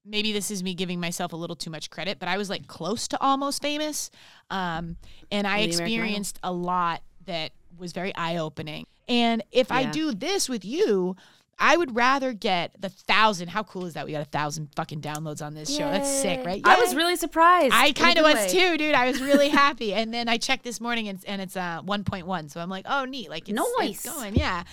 maybe 0.05 0.31
this 0.33 0.49
is 0.51 0.63
me 0.63 0.73
giving 0.73 0.99
myself 0.99 1.33
a 1.33 1.35
little 1.35 1.55
too 1.55 1.69
much 1.69 1.89
credit, 1.89 2.19
but 2.19 2.27
I 2.29 2.37
was 2.37 2.49
like 2.49 2.67
close 2.67 3.07
to 3.09 3.21
almost 3.21 3.61
famous. 3.61 4.09
Um 4.49 4.97
and 5.31 5.45
I 5.47 5.65
The 5.67 5.73
American 5.73 5.73
Idol. 5.73 5.81
experienced 5.85 6.39
a 6.43 6.51
lot 6.51 7.01
that 7.25 7.51
was 7.77 7.91
very 7.93 8.15
eye-opening. 8.15 8.85
And 9.07 9.43
if 9.51 9.71
I 9.71 9.85
do 9.85 10.13
this 10.13 10.47
with 10.49 10.63
you, 10.65 11.15
I 11.61 11.75
would 11.75 11.95
rather 11.95 12.31
get 12.33 12.79
the 12.79 12.89
thousand. 12.89 13.49
How 13.49 13.63
cool 13.63 13.85
is 13.85 13.93
that? 13.95 14.05
We 14.05 14.11
got 14.13 14.21
a 14.21 14.25
thousand 14.29 14.69
fucking 14.75 15.01
downloads 15.01 15.45
on 15.45 15.53
this 15.55 15.69
show. 15.75 15.89
That's 15.91 16.09
sick, 16.09 16.39
Yay. 16.39 16.45
right? 16.45 16.61
I 16.63 16.79
was 16.79 16.95
really 16.95 17.15
surprised. 17.17 17.73
I 17.75 17.91
kind 17.91 18.17
of 18.17 18.23
was 18.23 18.35
way. 18.35 18.47
too, 18.49 18.77
dude. 18.77 18.95
I 18.95 19.07
was 19.11 19.21
really 19.21 19.49
happy. 19.49 19.93
And 19.99 20.13
then 20.13 20.29
I 20.29 20.37
checked 20.37 20.63
this 20.63 20.79
morning 20.79 21.07
and, 21.09 21.19
and 21.27 21.41
it's 21.41 21.57
uh 21.57 21.81
1.1. 21.83 22.49
So 22.51 22.61
I'm 22.61 22.69
like, 22.69 22.85
oh, 22.87 23.03
neat. 23.05 23.29
Like, 23.29 23.49
it's, 23.49 23.59
Nice. 23.79 24.05
it's 24.05 24.13
going. 24.15 24.35
Yeah. 24.35 24.63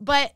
But 0.00 0.32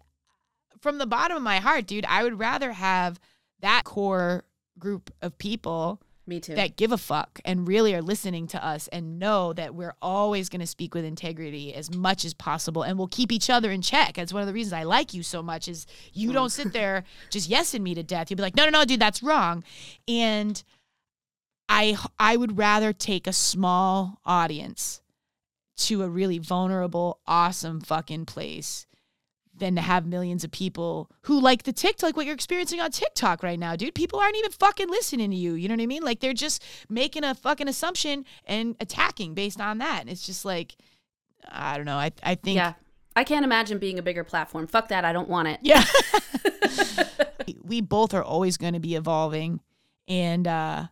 from 0.81 0.99
the 0.99 1.07
bottom 1.07 1.37
of 1.37 1.43
my 1.43 1.59
heart, 1.59 1.87
dude, 1.87 2.07
I 2.07 2.23
would 2.23 2.39
rather 2.39 2.73
have 2.73 3.21
that 3.61 3.85
core 3.85 4.45
group 4.79 5.11
of 5.23 5.37
people 5.39 6.01
Me 6.27 6.41
too. 6.41 6.55
that 6.55 6.77
give 6.77 6.93
a 6.93 6.99
fuck 6.99 7.41
and 7.45 7.67
really 7.67 7.95
are 7.95 8.03
listening 8.03 8.47
to 8.49 8.65
us 8.65 8.89
and 8.89 9.19
know 9.19 9.53
that 9.55 9.75
we're 9.75 9.95
always 10.01 10.49
going 10.49 10.61
to 10.61 10.67
speak 10.67 10.95
with 10.95 11.05
integrity 11.05 11.75
as 11.75 11.93
much 11.93 12.25
as 12.25 12.35
possible 12.35 12.83
and 12.83 12.99
we'll 12.99 13.09
keep 13.09 13.33
each 13.33 13.51
other 13.51 13.71
in 13.71 13.83
check. 13.83 14.15
That's 14.15 14.33
one 14.33 14.43
of 14.43 14.47
the 14.47 14.53
reasons 14.53 14.75
I 14.75 14.85
like 14.85 15.15
you 15.15 15.23
so 15.23 15.43
much 15.43 15.69
is 15.69 15.87
you 16.13 16.33
don't 16.33 16.51
sit 16.51 16.73
there 16.73 17.05
just 17.31 17.51
yesing 17.51 17.81
me 17.81 17.95
to 17.95 18.03
death. 18.03 18.31
You'll 18.31 18.37
be 18.37 18.43
like, 18.43 18.57
no, 18.57 18.65
no, 18.65 18.71
no, 18.71 18.85
dude, 18.85 19.01
that's 19.01 19.23
wrong. 19.23 19.65
And 20.07 20.63
I 21.69 21.97
I 22.19 22.37
would 22.37 22.57
rather 22.59 22.93
take 22.93 23.27
a 23.27 23.33
small 23.33 24.21
audience 24.25 25.03
to 25.79 26.03
a 26.03 26.09
really 26.09 26.39
vulnerable, 26.39 27.21
awesome 27.27 27.81
fucking 27.81 28.27
place 28.27 28.87
than 29.59 29.75
to 29.77 29.81
have 29.83 30.07
millions 30.07 30.45
of 30.45 30.51
people 30.51 31.11
who 31.23 31.41
like 31.41 31.65
the 31.65 31.73
TikTok, 31.73 32.03
like 32.03 32.17
what 32.17 32.27
you're 32.27 32.35
experiencing 32.35 32.81
on 32.81 32.91
TikTok 32.91 33.43
right 33.43 33.59
now, 33.59 33.77
dude. 33.77 33.95
People 33.95 34.19
aren't 34.21 34.37
even 34.37 34.51
fucking 34.51 34.89
listening 34.89 35.31
to 35.31 35.37
you. 35.37 35.55
You 35.55 35.69
know 35.69 35.75
what 35.75 35.83
I 35.83 35.87
mean? 35.87 36.03
Like 36.03 36.21
they're 36.21 36.33
just 36.33 36.63
making 36.89 37.25
a 37.25 37.35
fucking 37.35 37.69
assumption 37.69 38.25
and 38.45 38.77
attacking 38.81 39.35
based 39.35 39.61
on 39.61 39.79
that. 39.79 40.01
And 40.01 40.11
it's 40.11 40.25
just 40.27 40.45
like, 40.45 40.77
I 41.49 41.77
don't 41.77 41.87
know. 41.87 41.97
I 41.97 42.13
I 42.23 42.35
think 42.35 42.57
Yeah. 42.57 42.75
I 43.17 43.25
can't 43.25 43.45
imagine 43.45 43.79
being 43.79 43.99
a 43.99 44.03
bigger 44.03 44.23
platform. 44.25 44.67
Fuck 44.69 44.89
that. 44.89 45.05
I 45.05 45.13
don't 45.13 45.29
want 45.29 45.49
it. 45.49 45.59
yeah. 45.63 45.85
we 47.63 47.81
both 47.81 48.15
are 48.15 48.23
always 48.23 48.57
going 48.57 48.75
to 48.75 48.81
be 48.81 48.95
evolving 48.95 49.61
and 50.07 50.47
uh 50.47 50.87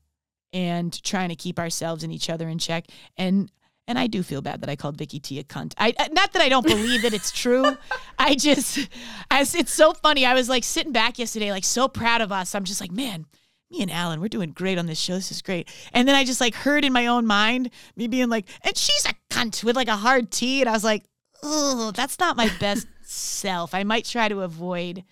and 0.52 1.02
trying 1.02 1.28
to 1.28 1.34
keep 1.34 1.58
ourselves 1.58 2.02
and 2.02 2.12
each 2.12 2.30
other 2.30 2.48
in 2.48 2.58
check. 2.58 2.86
And 3.16 3.50
and 3.88 3.98
I 3.98 4.06
do 4.06 4.22
feel 4.22 4.42
bad 4.42 4.60
that 4.62 4.70
I 4.70 4.76
called 4.76 4.96
Vicky 4.96 5.20
T 5.20 5.38
a 5.38 5.44
cunt. 5.44 5.74
I 5.78 5.94
I- 5.98 6.08
not 6.08 6.32
that 6.32 6.42
I 6.42 6.48
don't 6.48 6.66
believe 6.66 7.02
that 7.02 7.14
it's 7.14 7.30
true. 7.30 7.76
I 8.18 8.34
just 8.34 8.88
as 9.30 9.54
it's 9.54 9.72
so 9.72 9.92
funny. 9.92 10.24
I 10.26 10.34
was 10.34 10.48
like 10.48 10.64
sitting 10.64 10.92
back 10.92 11.18
yesterday, 11.18 11.50
like 11.50 11.64
so 11.64 11.88
proud 11.88 12.20
of 12.20 12.32
us. 12.32 12.54
I'm 12.54 12.64
just 12.64 12.80
like, 12.80 12.92
man, 12.92 13.26
me 13.70 13.82
and 13.82 13.90
Allyn, 13.90 14.20
we're 14.20 14.28
doing 14.28 14.50
great 14.52 14.78
on 14.78 14.86
this 14.86 14.98
show. 15.00 15.14
This 15.14 15.30
is 15.30 15.42
great. 15.42 15.68
And 15.92 16.06
then 16.06 16.14
I 16.14 16.24
just 16.24 16.40
like 16.40 16.54
heard 16.54 16.84
in 16.84 16.92
my 16.92 17.06
own 17.06 17.26
mind 17.26 17.70
me 17.96 18.06
being 18.08 18.28
like, 18.28 18.46
and 18.62 18.76
she's 18.76 19.06
a 19.06 19.14
cunt 19.34 19.64
with 19.64 19.76
like 19.76 19.88
a 19.88 19.96
hard 19.96 20.30
T. 20.30 20.60
And 20.60 20.68
I 20.68 20.72
was 20.72 20.84
like, 20.84 21.04
oh, 21.42 21.92
that's 21.94 22.18
not 22.18 22.36
my 22.36 22.50
best 22.60 22.86
self. 23.02 23.74
I 23.74 23.84
might 23.84 24.04
try 24.04 24.28
to 24.28 24.42
avoid 24.42 25.04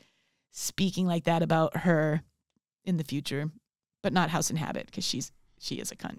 speaking 0.52 1.06
like 1.06 1.24
that 1.24 1.42
about 1.42 1.78
her 1.78 2.22
in 2.84 2.96
the 2.96 3.04
future, 3.04 3.50
but 4.02 4.12
not 4.12 4.30
House 4.30 4.50
and 4.50 4.58
Habit 4.58 4.86
because 4.86 5.04
she's 5.04 5.32
she 5.64 5.76
is 5.76 5.90
a 5.90 5.96
cunt. 5.96 6.18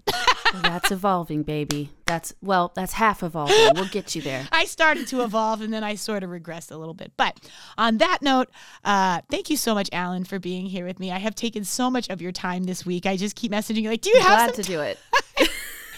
That's 0.62 0.90
evolving, 0.90 1.42
baby. 1.42 1.90
That's 2.06 2.34
well, 2.40 2.72
that's 2.76 2.92
half 2.92 3.22
evolving. 3.22 3.74
We'll 3.74 3.88
get 3.88 4.14
you 4.14 4.22
there. 4.22 4.46
I 4.52 4.64
started 4.64 5.08
to 5.08 5.22
evolve 5.24 5.60
and 5.60 5.72
then 5.72 5.82
I 5.82 5.96
sort 5.96 6.22
of 6.22 6.30
regressed 6.30 6.70
a 6.70 6.76
little 6.76 6.94
bit. 6.94 7.12
But 7.16 7.40
on 7.76 7.98
that 7.98 8.22
note, 8.22 8.48
uh, 8.84 9.22
thank 9.28 9.50
you 9.50 9.56
so 9.56 9.74
much, 9.74 9.90
Allyn, 9.92 10.24
for 10.24 10.38
being 10.38 10.66
here 10.66 10.86
with 10.86 11.00
me. 11.00 11.10
I 11.10 11.18
have 11.18 11.34
taken 11.34 11.64
so 11.64 11.90
much 11.90 12.08
of 12.08 12.22
your 12.22 12.30
time 12.30 12.64
this 12.64 12.86
week. 12.86 13.06
I 13.06 13.16
just 13.16 13.34
keep 13.34 13.50
messaging 13.50 13.82
you 13.82 13.90
like, 13.90 14.02
do 14.02 14.10
you 14.10 14.20
have 14.20 14.28
Glad 14.28 14.54
some 14.54 14.62
to 14.64 14.70
do 14.70 14.80
it. 14.80 14.98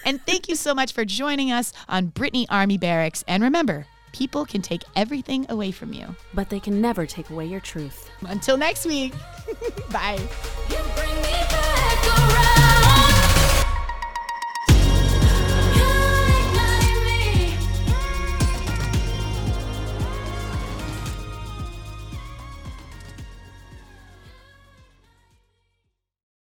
And 0.08 0.24
thank 0.24 0.48
you 0.48 0.56
so 0.56 0.74
much 0.74 0.92
for 0.94 1.04
joining 1.04 1.52
us 1.52 1.70
on 1.87 2.08
Britney 2.12 2.46
Army 2.48 2.78
Barracks. 2.78 3.22
And 3.28 3.42
remember, 3.42 3.87
people 4.12 4.46
can 4.46 4.62
take 4.62 4.82
everything 4.96 5.44
away 5.50 5.70
from 5.70 5.92
you. 5.92 6.16
But 6.32 6.48
they 6.48 6.61
can 6.61 6.80
never 6.80 7.04
take 7.04 7.28
away 7.28 7.44
your 7.44 7.61
truth. 7.61 8.11
Until 8.26 8.56
next 8.56 8.87
week, 8.87 9.12
bye. 9.92 10.18